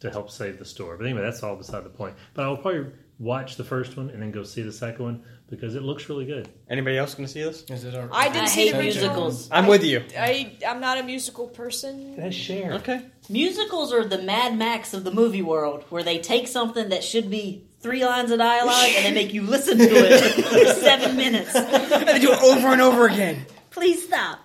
[0.00, 0.96] to help save the store.
[0.96, 2.16] But anyway, that's all beside the point.
[2.34, 2.90] But I'll probably
[3.20, 6.24] watch the first one and then go see the second one because it looks really
[6.24, 6.48] good.
[6.68, 7.64] Anybody else going to see this?
[7.64, 9.08] Is it a, I didn't I see hate the original.
[9.08, 9.48] musicals.
[9.50, 10.04] I'm with you.
[10.16, 12.16] I, I'm not a musical person.
[12.16, 12.74] That's share.
[12.74, 13.02] Okay.
[13.28, 17.28] Musicals are the Mad Max of the movie world, where they take something that should
[17.30, 21.54] be three lines of dialogue and they make you listen to it for seven minutes.
[21.54, 23.44] and they do it over and over again.
[23.70, 24.44] Please stop.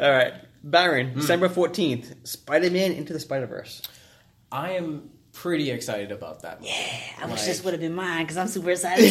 [0.00, 1.20] All right, Byron, hmm.
[1.20, 3.82] December fourteenth, Spider-Man into the Spider-Verse.
[4.50, 5.10] I am
[5.42, 6.60] pretty excited about that.
[6.60, 6.72] Movie.
[7.22, 9.10] I wish this would have been mine because I'm super excited.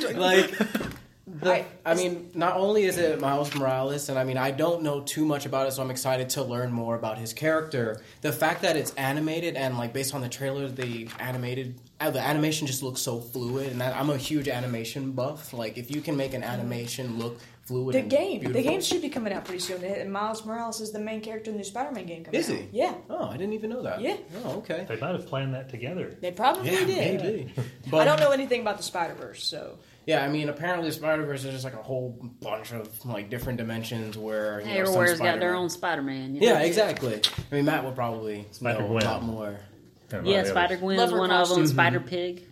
[0.00, 0.08] too.
[0.16, 0.56] like
[1.26, 4.82] the, I- I, mean not only is it miles morales and i mean i don't
[4.82, 8.32] know too much about it so i'm excited to learn more about his character the
[8.32, 11.78] fact that it's animated and like based on the trailer the animated
[12.08, 15.90] the animation just looks so fluid and that, i'm a huge animation buff like if
[15.94, 19.32] you can make an animation look fluid The and game, the game should be coming
[19.32, 19.84] out pretty soon.
[19.84, 22.56] And Miles Morales is the main character in the Spider-Man game coming Is out.
[22.56, 22.68] he?
[22.72, 24.16] Yeah, oh i didn't even know that Yeah.
[24.44, 26.16] oh okay They might have planned that together.
[26.20, 27.20] they probably yeah did.
[27.22, 27.54] maybe
[27.92, 31.44] I don't know anything about the Spider Verse, so yeah i mean apparently the spider-verse
[31.44, 35.18] is just like a whole bunch of like different dimensions where you know, some Everywhere's
[35.20, 36.34] got their own Spider Man.
[36.34, 36.46] You know?
[36.48, 37.20] Yeah, exactly.
[37.52, 39.02] I mean, Matt would probably know Spider-Gwen.
[39.02, 39.60] a lot more.
[40.12, 40.80] And Yeah, Spider others.
[40.80, 41.56] Gwen's Love her one of them.
[41.58, 41.66] costume.
[41.66, 42.42] Spider Pig.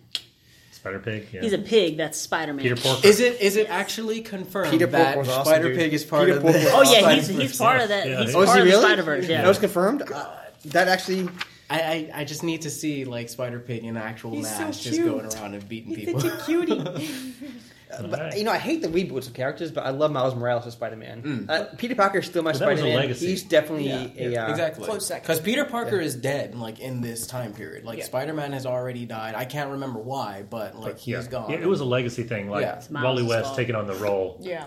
[0.71, 1.27] Spider Pig.
[1.33, 1.41] Yeah.
[1.41, 1.97] He's a pig.
[1.97, 2.63] That's Spider Man.
[2.63, 3.05] Peter Porker.
[3.05, 5.77] Is it is it actually confirmed Peter that awesome, Spider dude.
[5.77, 6.69] Pig is part Peter of Porker the?
[6.73, 8.07] Oh yeah, he's he's part of that.
[8.07, 8.83] Yeah, he's Oh, part he of the really?
[8.85, 9.27] Spider Verse.
[9.27, 9.41] Yeah.
[9.41, 10.03] That was confirmed.
[10.11, 10.29] Uh,
[10.65, 11.27] that actually.
[11.71, 14.97] I, I I just need to see like Spider Pig in actual He's so just
[14.99, 16.21] going around and beating he's people.
[16.21, 16.81] such a cutie.
[17.89, 18.37] But Alright.
[18.37, 21.47] you know, I hate the reboots of characters, but I love Miles Morales as Spider-Man.
[21.49, 22.95] Uh, Peter Parker is still my Well, that was a Spider-Man.
[23.01, 23.27] legacy.
[23.27, 24.85] He's definitely Yeah, a uh, exactly.
[24.85, 25.23] Close second.
[25.23, 27.85] Because Peter Parker is dead, like in this time period.
[27.85, 28.05] Like Yeah.
[28.05, 29.33] Spider Man has already died.
[29.35, 31.31] I can't remember why, but like he's yeah.
[31.31, 31.49] gone.
[31.49, 32.49] Yeah, it was a legacy thing.
[32.49, 32.81] Like Yeah.
[33.01, 33.57] Wally West fault.
[33.57, 34.37] taking on the role.
[34.39, 34.65] yeah,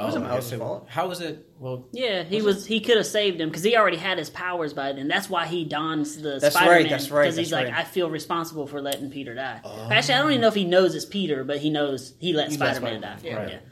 [0.00, 0.86] Oh, wasn't I Miles' fault.
[0.88, 1.44] How was it?
[1.58, 2.64] Well, Yeah, he was.
[2.66, 5.08] He could have saved him because he already had his powers by then.
[5.08, 7.74] That's why he dons the That's Spider right, that's right, Because he's that's like.
[7.76, 9.60] I feel responsible for letting Peter die.
[9.64, 9.88] Oh.
[9.90, 12.50] Actually, I don't even know if he knows it's Peter, but he knows he let
[12.52, 13.16] He let Spider Man die.
[13.18, 13.54] Spider-Man, Yeah.
[13.56, 13.62] right.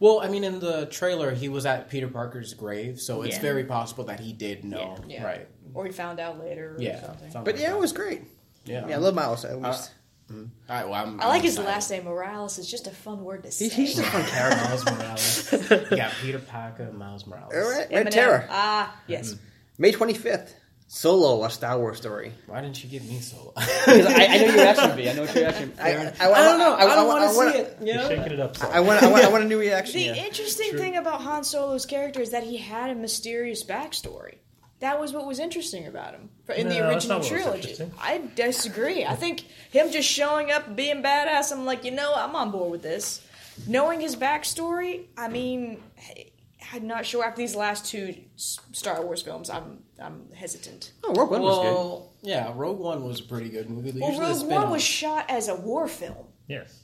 [0.00, 3.42] well, I mean, in the trailer, he was at Peter Parker's grave, so it's Yeah.
[3.42, 4.96] very possible that he did know.
[5.06, 5.22] Yeah.
[5.24, 5.48] Right.
[5.74, 6.76] or he found out later.
[6.76, 7.00] Or Yeah.
[7.04, 7.30] something.
[7.30, 7.76] something But like yeah, that.
[7.76, 8.22] it was great.
[8.64, 8.86] Yeah.
[8.88, 9.74] Yeah, I love Miles at uh,
[10.42, 10.50] least.
[10.68, 11.68] All right, well, I'm, I like I'm his excited.
[11.68, 12.58] last name Morales.
[12.58, 13.64] It's just a fun word to say.
[13.66, 14.64] he's, he's just a fun character.
[14.64, 15.52] Miles Morales.
[15.90, 17.52] you got Peter Parker, Miles Morales.
[17.54, 18.04] All right, Eminem.
[18.04, 19.36] Red Terror, Ah, yes.
[19.78, 20.54] May twenty fifth.
[20.86, 22.32] Solo, a Star Wars story.
[22.46, 23.52] Why didn't you give me solo?
[23.56, 25.10] 'Cause I, I know you're asking me.
[25.10, 25.72] I know what you're asking.
[25.80, 26.74] I, I, I don't know.
[26.76, 27.78] I, don't want want to see it.
[27.80, 28.08] You You're know?
[28.08, 28.56] shaking it up.
[28.56, 28.68] So.
[28.68, 29.02] I want.
[29.02, 29.24] I want.
[29.24, 29.94] I want a new reaction.
[29.98, 30.14] The yeah.
[30.26, 34.36] interesting thing about Han Solo's character is that he had a mysterious backstory.
[34.84, 37.62] That was what was interesting about him in the No, that's original not what was
[37.76, 37.92] trilogy.
[37.98, 39.02] I disagree.
[39.06, 42.70] I think him just showing up, being badass, I'm like, you know, I'm on board
[42.70, 43.26] with this.
[43.66, 45.82] Knowing his backstory, I mean,
[46.70, 49.48] I'm not sure after these last two Star Wars films.
[49.48, 50.92] I'm I'm hesitant.
[51.02, 52.28] Oh, Rogue One was good.
[52.30, 53.98] Yeah, Rogue One was a pretty good movie.
[53.98, 56.82] Well, Rogue One spin-off- was shot as a war film, yes.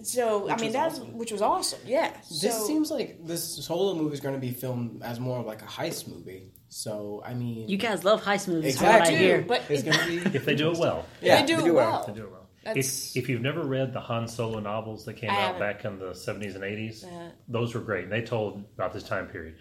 [0.00, 1.18] so I mean was that's awesome.
[1.18, 1.80] which was awesome.
[1.86, 5.40] Yeah, This so, seems like this solo movie is going to be filmed as more
[5.40, 6.52] of like a heist movie.
[6.68, 9.98] So I mean, You guys love heist movies, from what I but it's it- going
[10.24, 11.04] to be If they do it well.
[11.22, 11.90] yeah, they do, they it well.
[11.90, 12.06] well.
[12.06, 12.42] They do it well.
[12.74, 15.60] If, if you've never read the Han Solo novels that came I out haven't.
[15.60, 18.04] back in the 70s and 80s, Uh, those were great.
[18.04, 19.54] And they told about this time period.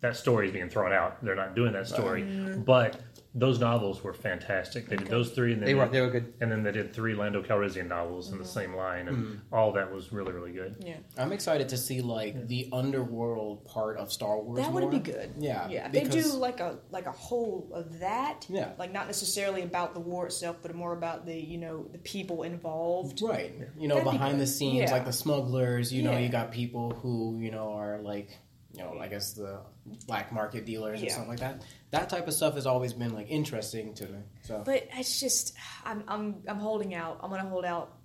[0.00, 1.22] That story is being thrown out.
[1.22, 2.22] They're not doing that story.
[2.22, 2.98] But
[3.34, 4.88] those novels were fantastic.
[4.88, 5.88] They did those three, and then They were.
[5.88, 6.32] They were good.
[6.40, 8.52] and then they did three Lando Calrissian novels in the mm-hmm.
[8.52, 9.54] same line, and mm-hmm.
[9.54, 10.76] all that was really, really good.
[10.80, 10.96] yeah.
[11.16, 14.60] I'm excited to see like the underworld part of Star Wars.
[14.60, 15.34] That would be good.
[15.38, 15.88] Yeah, yeah.
[15.88, 18.46] They do like a like a whole of that.
[18.48, 18.72] Yeah.
[18.78, 22.42] like not necessarily about the war itself, but more about the you know the people
[22.42, 23.20] involved.
[23.20, 23.54] Right.
[23.78, 24.42] You know, That'd behind good.
[24.42, 24.92] the scenes, Yeah.
[24.92, 26.18] like the smugglers, you know, Yeah.
[26.18, 28.30] you got people who, you know, are like,
[28.78, 29.60] you know, I guess the
[30.06, 31.06] black market dealers Yeah.
[31.06, 31.62] and stuff like that.
[31.90, 34.18] That type of stuff has always been like interesting to me.
[34.42, 35.54] So But it's just
[35.84, 37.18] I'm I'm I'm holding out.
[37.22, 37.96] I'm gonna hold out.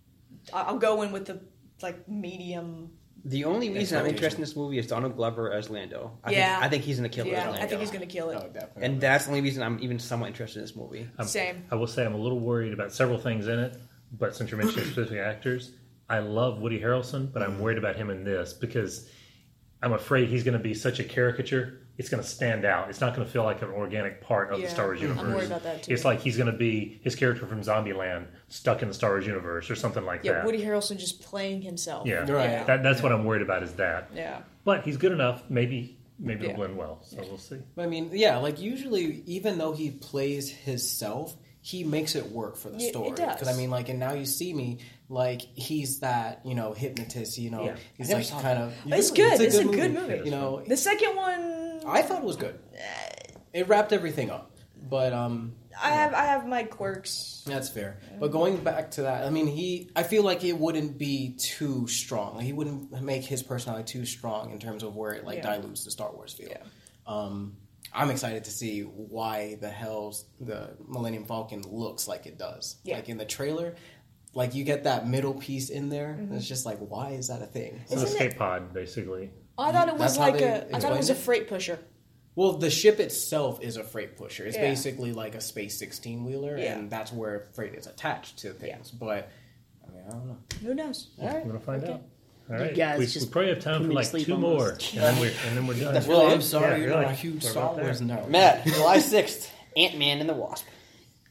[0.52, 1.42] I- I'll go in with the
[1.82, 2.92] like medium.
[3.26, 6.18] The only reason I'm interested in this movie is Donald Glover as Lando.
[6.24, 6.54] I Yeah.
[6.56, 7.64] think, I think he's gonna kill it Yeah, Lando.
[7.64, 8.36] I think he's gonna kill it.
[8.36, 8.84] oh, definitely.
[8.84, 11.08] and that's the only reason I'm even somewhat interested in this movie.
[11.18, 11.64] I'm- Same.
[11.72, 13.78] I will say I'm a little worried about several things in it,
[14.12, 15.72] but since you're mentioning specific actors,
[16.10, 19.08] I love Woody Harrelson, but I'm worried about him in this because
[19.84, 21.80] I'm afraid he's going to be such a caricature.
[21.98, 22.90] It's going to stand out.
[22.90, 25.10] It's not going to feel like an organic part of Yeah, the Star Wars I'm
[25.10, 25.36] universe.
[25.36, 25.94] worried about that, too.
[25.94, 29.28] It's like he's going to be his character from Zombieland stuck in the Star Wars
[29.28, 30.46] universe or something like Yeah, that.
[30.46, 32.08] Woody Harrelson just playing himself.
[32.08, 32.50] yeah, Right.
[32.50, 32.64] Yeah.
[32.64, 34.10] That, that's what I'm worried about is that.
[34.16, 34.42] Yeah.
[34.64, 35.44] But he's good enough.
[35.50, 36.52] Maybe maybe Yeah.
[36.52, 37.00] it'll blend well.
[37.04, 37.58] So we'll see.
[37.78, 42.70] I mean, yeah, like usually, even though he plays himself, he makes it work for
[42.70, 43.12] the Yeah, it story.
[43.12, 43.36] does.
[43.36, 44.80] Because I mean, like, and now you see me,
[45.10, 47.38] like, he's that you know hypnotist.
[47.38, 47.76] You know, Yeah.
[47.98, 48.74] he's like kind of.
[48.86, 49.40] It's good.
[49.42, 50.22] It's a good movie.
[50.26, 52.60] You know, The second one, I thought it was good.
[53.54, 54.52] It wrapped everything up,
[54.90, 57.44] but um, I have I have my quirks.
[57.46, 58.00] That's fair.
[58.20, 59.92] But going back to that, I mean, he.
[59.96, 62.36] I feel like it wouldn't be too strong.
[62.38, 65.56] Like, he wouldn't make his personality too strong in terms of where it like Yeah.
[65.58, 66.50] dilutes the Star Wars feel.
[66.50, 66.64] Yeah.
[67.06, 67.58] Um,
[67.96, 72.78] I'm excited to see why the hell the Millennium Falcon looks like it does.
[72.84, 72.96] Yeah.
[72.96, 73.76] Like in the trailer,
[74.34, 76.12] like you get that middle piece in there.
[76.12, 77.80] and It's just like, why is that a thing?
[77.84, 79.32] It's an Isn't escape it- pod, basically.
[79.58, 80.46] I thought it was That's like a.
[80.46, 81.80] I thought it explained was a freight pusher.
[82.36, 84.46] Well, the ship itself is a freight pusher.
[84.48, 84.64] It's Yeah.
[84.64, 86.74] basically like a space sixteen wheeler, Yeah.
[86.80, 88.90] and that's where freight is attached to things.
[88.90, 89.30] But
[89.88, 90.38] I mean, I don't know.
[90.64, 91.12] Who knows?
[91.22, 91.36] All right.
[91.38, 91.94] I'm gonna find Okay.
[91.94, 92.02] out.
[92.50, 94.80] All right, guys we, just we probably have time for like sleep two more, and
[94.80, 95.94] then we're and then we're done.
[95.94, 98.02] That's Well, really I'm sorry, Yeah, you're you're not a like- huge we're Star Wars
[98.02, 98.28] nerd.
[98.30, 100.66] Matt, July sixth, Ant Man and the Wasp.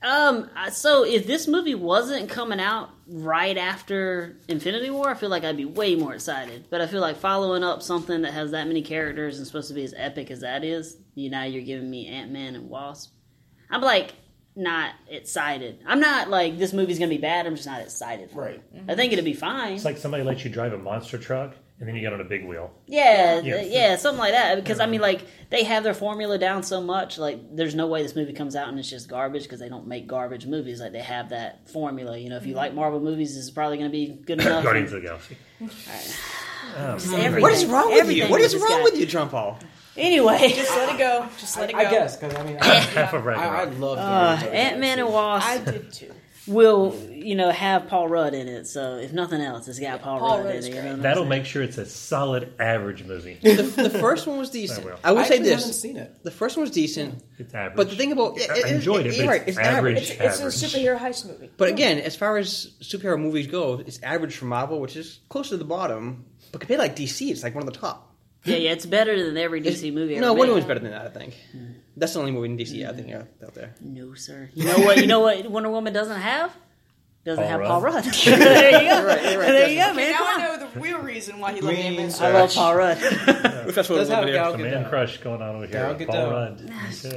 [0.03, 5.45] Um, so if this movie wasn't coming out right after Infinity War, I feel like
[5.45, 6.67] I'd be way more excited.
[6.71, 9.75] But I feel like following up something that has that many characters and supposed to
[9.75, 13.13] be as epic as that is, you know, you're giving me Ant Man and Wasp.
[13.71, 14.15] I'm like
[14.55, 15.79] not excited.
[15.87, 17.47] I'm not like this movie's gonna be bad.
[17.47, 18.63] I'm just not excited for Right.
[18.75, 18.83] it.
[18.89, 19.73] I think it'll be fine.
[19.75, 22.25] It's like somebody lets you drive a monster truck, and then you get on a
[22.25, 22.71] big wheel.
[22.87, 23.61] Yeah, Yeah.
[23.61, 24.55] yeah, something like that.
[24.55, 27.19] Because I mean, like they have their formula down so much.
[27.19, 29.89] Like, there's no way this movie comes out and it's just garbage because they don't
[29.89, 30.81] make garbage movies.
[30.81, 32.17] Like they have that formula.
[32.17, 34.63] You know, if you like Marvel movies, this is probably going to be good enough.
[34.63, 35.37] Guardians of the Galaxy.
[35.61, 38.27] Just everything- What is wrong with you?
[38.29, 38.83] What is wrong guy.
[38.85, 39.59] with you, Trump Paul?
[39.97, 41.29] Anyway, Just let it go.
[41.39, 41.79] Just let it go.
[41.81, 44.03] I guess because I mean, I, half of I, I love uh,
[44.37, 45.49] Guardians of the Ant Man and Galaxy.
[45.59, 46.13] Wasp I did too.
[46.47, 48.67] Will, you know, have Paul Rudd in it.
[48.67, 50.75] So if nothing else, it's got Paul, Paul Rudd, Rudd in it.
[50.75, 53.39] You know That'll make sure it's a solid average movie.
[53.43, 54.85] The, the first one was decent.
[54.87, 54.99] I will.
[55.05, 56.23] I will I say actually haven't this: seen it.
[56.25, 57.23] the first one was decent.
[57.39, 57.77] It's average.
[57.77, 59.97] But the thing about I it- it- enjoyed it, you're but right, it's it's average.
[60.11, 60.21] average.
[60.21, 61.51] It's, it's a superhero heist movie.
[61.57, 65.51] But again, as far as superhero movies go, it's average for Marvel, which is close
[65.51, 66.25] to the bottom.
[66.51, 68.09] But compared to like DC, it's like one of the top.
[68.45, 70.15] Yeah, yeah, it's better than every It's- DC movie.
[70.17, 70.39] Ever No, made.
[70.41, 71.07] Wonder Woman's better than that.
[71.07, 71.67] I think hmm.
[71.97, 73.75] That's the only movie in DC I think out out there.
[73.81, 74.49] No, sir.
[74.55, 74.99] You know what?
[74.99, 75.51] You know what?
[75.51, 76.55] Wonder Woman doesn't have.
[77.25, 77.69] Doesn't Paul have Rudd.
[77.69, 78.05] Paul Rudd.
[78.25, 78.97] there you go.
[78.99, 80.11] You're right, you're right, there you go, man.
[80.11, 80.59] now Come I on.
[80.61, 82.11] know the real reason why he loved Green Ant-Man.
[82.11, 82.37] Sarah.
[82.37, 82.99] I love Paul Rudd.
[83.63, 84.89] If that's what Does it have was, Gal the man Gadot.
[84.89, 85.95] crush going on over here.
[85.95, 86.31] Gal Paul Gadot.
[86.33, 86.59] Rudd.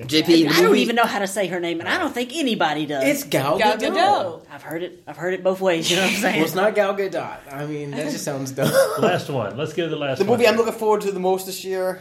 [0.07, 2.13] JP, the I don't movie- even know how to say her name, and I don't
[2.13, 3.03] think anybody does.
[3.03, 3.95] It's Gal, Gal Gadot.
[3.95, 4.41] Gadot.
[4.51, 5.01] I've heard it.
[5.07, 5.89] I've heard it both ways.
[5.89, 6.35] You know what I'm saying?
[6.35, 7.51] Well, it's not Gal Gadot.
[7.51, 8.71] I mean, that just sounds dumb.
[8.99, 9.57] Last one.
[9.57, 10.27] Let's get to the last one.
[10.27, 10.39] The one.
[10.39, 11.99] movie I'm looking forward to the most this year,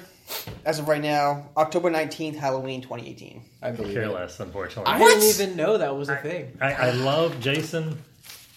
[0.65, 3.43] as of right now, October 19th, Halloween 2018.
[3.63, 4.11] I believe Care it.
[4.13, 4.93] less, unfortunately.
[4.93, 5.21] I What?
[5.21, 6.57] didn't even know that was a thing.
[6.61, 7.99] I, I love Jason.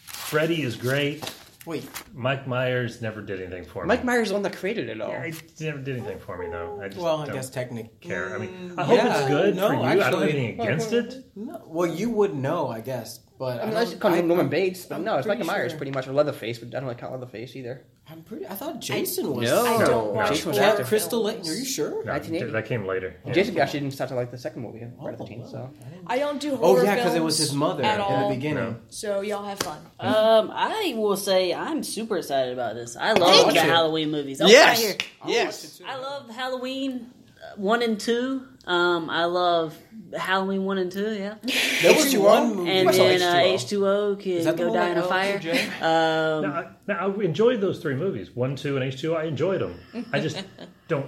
[0.05, 1.29] Freddy is great.
[1.65, 3.87] Wait, Mike Myers never did anything for me.
[3.89, 5.09] Mike Myers is the one that created it all.
[5.09, 5.33] Yeah, he
[5.65, 6.79] never did anything for me though.
[6.81, 7.91] I just well, I don't guess technically.
[7.99, 8.33] care.
[8.33, 9.79] I mean, I hope yeah, it's good no, for you.
[9.81, 11.25] I don't have actually- anything against it.
[11.35, 14.27] No, well, you would know, I guess, but I mean, I I don't- call him
[14.27, 16.79] Norman Bates, but I'm no, it's pretty Michael Myers pretty much, or Leatherface, but I
[16.79, 17.83] don't like count Leatherface either.
[18.09, 18.47] I'm pretty.
[18.47, 19.49] I thought Jason was.
[19.49, 19.65] No.
[19.65, 20.83] I don't watch Jason was horror after.
[20.85, 21.39] Crystal Lake.
[21.41, 21.89] Are you sure?
[22.05, 22.51] No, 1980.
[22.53, 23.17] that came later.
[23.25, 23.33] Yeah.
[23.33, 25.69] Jason actually didn't start to like the second movie, Oh, right at the teen, so.
[26.07, 28.63] I don't do Oh yeah, because it was his mother at in the beginning.
[28.63, 28.75] No.
[28.89, 29.79] So y'all have fun.
[29.99, 32.95] Um, I will say I'm super excited about this.
[32.95, 33.59] I love Thank the you.
[33.59, 34.39] Halloween movies.
[34.41, 34.77] Oh, Yes!
[34.81, 35.35] right here.
[35.35, 35.81] Yes!
[35.85, 37.07] I love Halloween
[37.43, 38.47] uh, one and two.
[38.65, 39.75] Um, I love
[40.17, 41.13] Halloween one and two.
[41.13, 41.35] Yeah,
[41.81, 42.19] There was H2O?
[42.21, 42.71] one movie.
[42.71, 43.53] and then uh, H2O.
[43.53, 45.39] H two O Is can go die in a fire.
[45.81, 49.15] Um, Now, I, now, I enjoyed those three movies, one, two, and H two.
[49.15, 49.79] I enjoyed them.
[50.13, 50.43] I just
[50.87, 51.05] don't.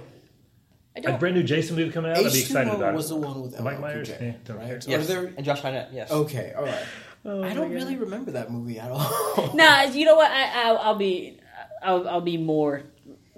[0.96, 1.14] I don't.
[1.14, 3.14] A brand new Jason movie coming out, I'd be excited H2O about was it.
[3.14, 4.08] the one with Mike LL Myers?
[4.08, 4.66] Cool J, Yeah, right?
[4.66, 4.76] care.
[4.76, 5.06] Or Yes.
[5.08, 6.10] there- And Josh Hartnett, yes.
[6.10, 6.84] Okay, all right.
[7.24, 9.50] Oh I don't really remember that movie at all.
[9.54, 10.30] Nah, you know what?
[10.30, 11.38] I, I'll, I'll be,
[11.82, 12.82] I'll, I'll be more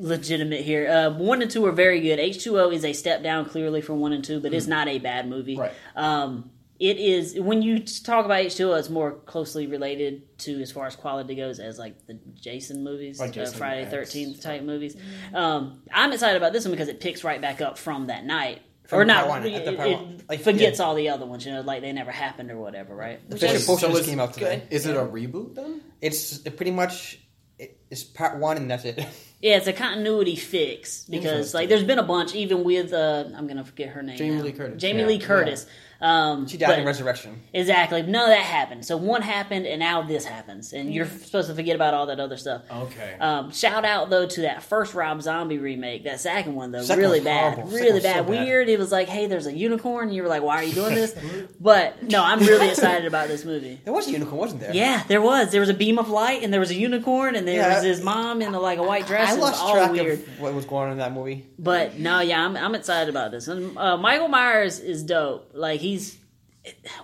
[0.03, 0.91] legitimate here.
[0.91, 2.19] Uh, one and two are very good.
[2.19, 4.89] H two O is a step down clearly from one and two, but it's not
[4.89, 5.57] a bad movie.
[5.57, 5.73] Right.
[5.97, 10.61] Um, it is when you talk about H two O, it's more closely related to
[10.61, 14.63] as far as quality goes as like the Jason movies, Like uh, Friday Thirteenth type
[14.63, 14.97] movies.
[15.33, 18.63] Um, I'm excited about this one because it picks right back up from that night.
[18.89, 20.29] From or not, one, it, at the it- it.
[20.29, 20.85] Like, forgets yeah.
[20.85, 23.21] all the other ones, you know, like they never happened or whatever, right?
[23.31, 24.65] The official is- poster so just came out today.
[24.71, 25.83] Is it a reboot then?
[26.01, 27.21] It's pretty much,
[27.59, 29.07] it's part one and that's it.
[29.43, 33.49] Yeah, it's a continuity fix because like there's been a bunch even with uh I'm
[33.49, 34.17] gonna forget her name.
[34.17, 34.43] Jamie now.
[34.45, 34.81] Lee Curtis.
[34.81, 35.67] Jamie Yeah, Lee Curtis.
[36.03, 37.41] Um, She died but- in Resurrection.
[37.53, 38.03] Exactly.
[38.03, 38.85] None of that happened.
[38.85, 42.19] So one happened, and now this happens, and you're supposed to forget about all that
[42.19, 42.63] other stuff.
[42.71, 43.15] Okay.
[43.21, 46.05] Um, shout out though to that first Rob Zombie remake.
[46.05, 47.73] That second one though, Second really bad, horrible.
[47.73, 48.27] Really one's so bad.
[48.27, 48.29] bad.
[48.29, 48.69] Weird.
[48.69, 50.09] It was like, hey, there's a unicorn.
[50.09, 51.15] And you were like, why are you doing this?
[51.61, 53.81] but no, I'm really excited about this movie.
[53.85, 54.75] There was a unicorn, wasn't there?
[54.75, 55.51] Yeah, there was.
[55.53, 57.75] There was a beam of light, and there was a unicorn, and there Yeah.
[57.75, 59.31] was his mom in a, like a white dress.
[59.31, 60.19] I It was lost all track weird.
[60.19, 61.47] of what was going on in that movie.
[61.59, 63.47] But no, yeah, I'm I'm excited about this.
[63.47, 65.51] And uh, Michael Myers is dope.
[65.55, 66.19] Like he's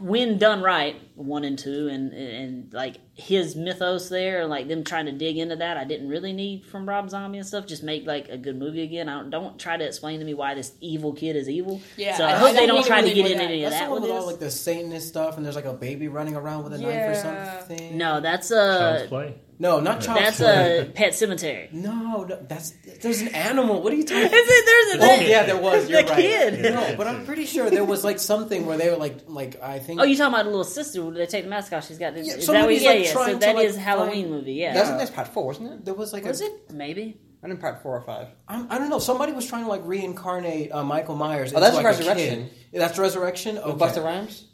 [0.01, 5.07] when done right, one and two, and and like his mythos there, like them trying
[5.07, 7.67] to dig into that, I didn't really need from Rob Zombie and stuff.
[7.67, 9.09] Just make like a good movie again.
[9.09, 11.81] I don't, don't try to explain to me why this evil kid is evil.
[11.97, 13.51] Yeah, so I, I- hope they don't don't try to get want into that.
[13.51, 15.57] any of That's that the one with with all like the Satanist stuff, and there's
[15.57, 17.99] like a baby running around with a knife or something.
[17.99, 19.35] No, that's Child's uh Play.
[19.61, 20.79] No, not Child's That's Play.
[20.79, 21.69] a pet cemetery.
[21.73, 22.71] No, no, that's
[23.03, 23.83] there's an animal.
[23.83, 24.23] What are you talking?
[24.27, 24.65] Is it?
[24.67, 25.89] There's a Oh that- yeah, there was.
[25.91, 26.17] You're the right.
[26.21, 26.63] kid.
[26.75, 29.81] No, but I'm pretty sure there was like something where they were like, like I
[29.81, 30.01] think.
[30.01, 31.05] Oh, you talking about the little sister?
[31.05, 31.89] Where they take the mask off?
[31.89, 32.15] She's got.
[32.15, 33.13] Yeah, is that what, somebody's, yeah, like, yeah.
[33.13, 34.53] So to, that like, is Halloween find- movie.
[34.55, 34.75] Yeah.
[34.75, 35.85] That's, that's part four, wasn't it?
[35.85, 36.71] There was like was a, it?
[36.73, 37.21] Maybe.
[37.43, 38.29] I didn't part four or five.
[38.49, 38.99] I'm, I don't know.
[38.99, 41.53] Somebody was trying to like reincarnate uh, Michael Myers.
[41.55, 42.51] Oh, that's into, like, a Resurrection.
[42.73, 42.81] kid.
[42.81, 43.59] That's resurrection.
[43.59, 43.79] Okay.
[43.79, 44.45] Busta Rhymes.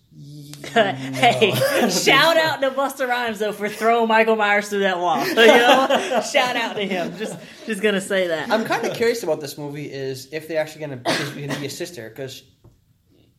[0.73, 1.51] hey,
[1.91, 5.25] shout out to Busta Rhymes though for throwing Michael Myers through that wall.
[5.35, 7.17] You know, shout out to him.
[7.17, 7.37] Just,
[7.67, 8.51] just gonna say that.
[8.51, 9.91] I'm kind of curious about this movie.
[9.93, 12.43] Is if they're actually going to be a sister because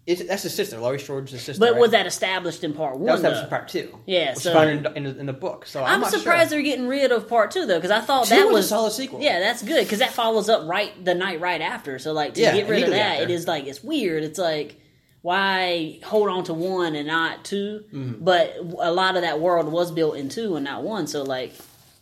[0.07, 0.77] that's his sister.
[0.79, 1.59] Laurie Strode's his sister.
[1.59, 1.81] but right?
[1.81, 3.05] was that established in part one?
[3.05, 3.29] that was though?
[3.31, 3.99] established in part two?
[4.05, 5.65] Yeah, which so- found in, in, the- in the book.
[5.65, 6.57] So I'm, I'm not surprised sure.
[6.57, 8.69] they're getting rid of part two though, because I thought Two that was a was
[8.69, 9.21] solid sequel.
[9.21, 11.97] Yeah, that's good because that follows up right the night right after.
[11.97, 13.23] So like to Yeah, get rid of that, after.
[13.23, 14.23] it is like it's weird.
[14.23, 14.79] It's like
[15.25, 18.23] why hold on to one and not 2 Mm-hmm.
[18.23, 21.07] But a lot of that world was built in two and not one.
[21.07, 21.53] So like,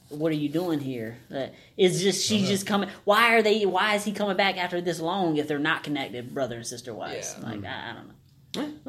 [0.09, 1.17] what are you doing here?
[1.33, 1.47] Uh,
[1.77, 2.89] it's just she's just coming.
[3.05, 3.65] Why are they?
[3.65, 6.93] Why is he coming back after this long if they're not connected, brother and sister
[6.93, 7.35] wise?
[7.39, 7.49] Yeah.
[7.49, 8.13] Like I, I don't know.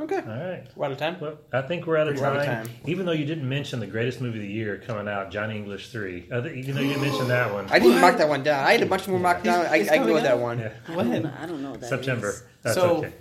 [0.05, 0.17] Okay.
[0.17, 0.67] All right.
[0.77, 1.17] We're out of time.
[1.21, 2.63] Well, I think we're out of We're out time.
[2.63, 2.77] of time.
[2.87, 5.89] Even though you didn't mention the greatest movie of the year coming out, Johnny English
[5.91, 6.27] Three.
[6.31, 7.67] I think, even though you didn't mention that one.
[7.71, 8.63] I didn't mark that one down.
[8.67, 9.65] I had a bunch more marked down.
[9.67, 10.59] I, I it's can go with that one.
[10.59, 11.25] yeah, When?
[11.27, 12.31] I don't know what that September.
[12.31, 12.43] is.
[12.63, 13.13] That's So- okay.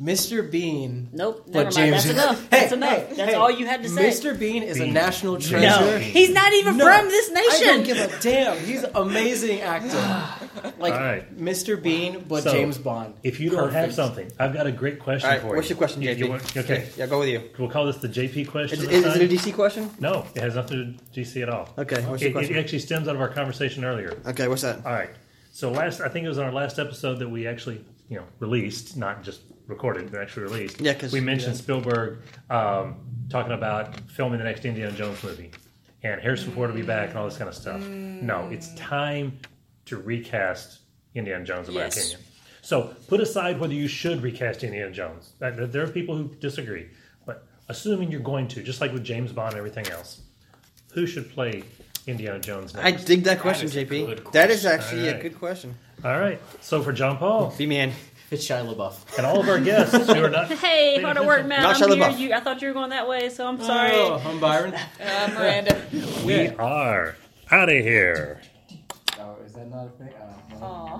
[0.00, 0.50] Mr.
[0.50, 1.08] Bean.
[1.12, 1.74] Nope, But never mind.
[1.74, 2.40] James- That's enough.
[2.50, 2.90] Hey, That's enough.
[3.08, 3.34] hey, That's hey.
[3.34, 4.08] all you had to say.
[4.08, 4.38] Mr.
[4.38, 4.94] Bean is a Bean.
[4.94, 5.60] national treasure.
[5.60, 7.66] No, he's not even No, from this I nation.
[7.66, 8.58] don't give a damn.
[8.64, 10.26] He's an amazing actor.
[10.78, 11.38] Like All right.
[11.38, 11.80] Mr.
[11.80, 13.14] Bean, but So, James Bond.
[13.22, 13.94] If you don't have Perfect.
[13.94, 15.40] something, I've got a great question All right.
[15.42, 15.56] for you.
[15.56, 16.18] What's your question, You- JP?
[16.18, 16.88] you want- okay.
[16.96, 17.50] Yeah, go with you.
[17.58, 18.78] We'll call this the JP question.
[18.78, 19.90] Is, this is, is it a DC question?
[20.00, 21.68] No, it has nothing to do with DC at all.
[21.78, 22.56] Okay, what's It, your question?
[22.56, 24.16] it actually stems out of our conversation earlier.
[24.26, 24.84] Okay, what's that?
[24.84, 25.10] All right.
[25.52, 28.24] So last, I think it was on our last episode that we actually, you know,
[28.38, 29.40] released, not just
[29.70, 30.80] recorded, but actually released.
[30.80, 31.60] Yeah, 'cause- we mentioned yeah.
[31.62, 32.18] Spielberg
[32.50, 32.96] um,
[33.30, 35.50] talking about filming the next Indiana Jones movie,
[36.02, 37.80] and Harrison Ford will be back and all this kind of stuff.
[37.80, 39.38] No, it's time
[39.86, 40.80] to recast
[41.14, 42.20] Indiana Jones, in my opinion.
[42.62, 45.32] So put aside whether you should recast Indiana Jones.
[45.38, 46.86] There are people who disagree,
[47.26, 50.20] but assuming you're going to, just like with James Bond and everything else,
[50.92, 51.62] who should play
[52.06, 52.86] Indiana Jones next?
[52.86, 54.06] I dig that question, a JP.
[54.06, 55.20] good That is actually All right.
[55.20, 55.74] a good question.
[56.04, 56.40] All right.
[56.60, 57.92] So for John Paul B man.
[58.30, 59.18] It's Shia LaBeouf.
[59.18, 60.56] and all of our guests who are not Hey,
[60.94, 61.62] paying hard to work, attention, man.
[61.62, 62.04] Not I'm Shia here.
[62.04, 62.18] LaBeouf.
[62.18, 63.90] You, I thought you were going that way, so I'm sorry.
[63.94, 64.74] Oh, I'm Byron.
[65.00, 65.80] Uh, Miranda.
[66.24, 67.16] We are
[67.50, 68.40] out of here.
[69.18, 70.08] oh, is that not a thing?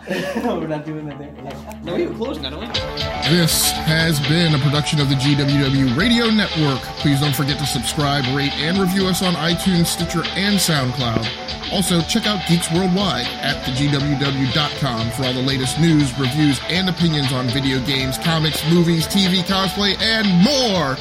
[0.09, 0.55] Aw.
[0.59, 1.85] We're not doing that thing.
[1.85, 3.37] No, we were closing that, aren't we?
[3.37, 6.81] This has been a production of the GWW Radio Network.
[7.01, 11.73] Please don't forget to subscribe, rate, and review us on iTunes, Stitcher, and SoundCloud.
[11.73, 17.33] Also, check out Geeks Worldwide at thegww.com for all the latest news, reviews, and opinions
[17.33, 20.97] on video games, comics, movies, TV, cosplay, and more.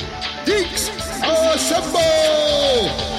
[0.46, 0.90] Geeks,
[1.24, 3.19] assemble!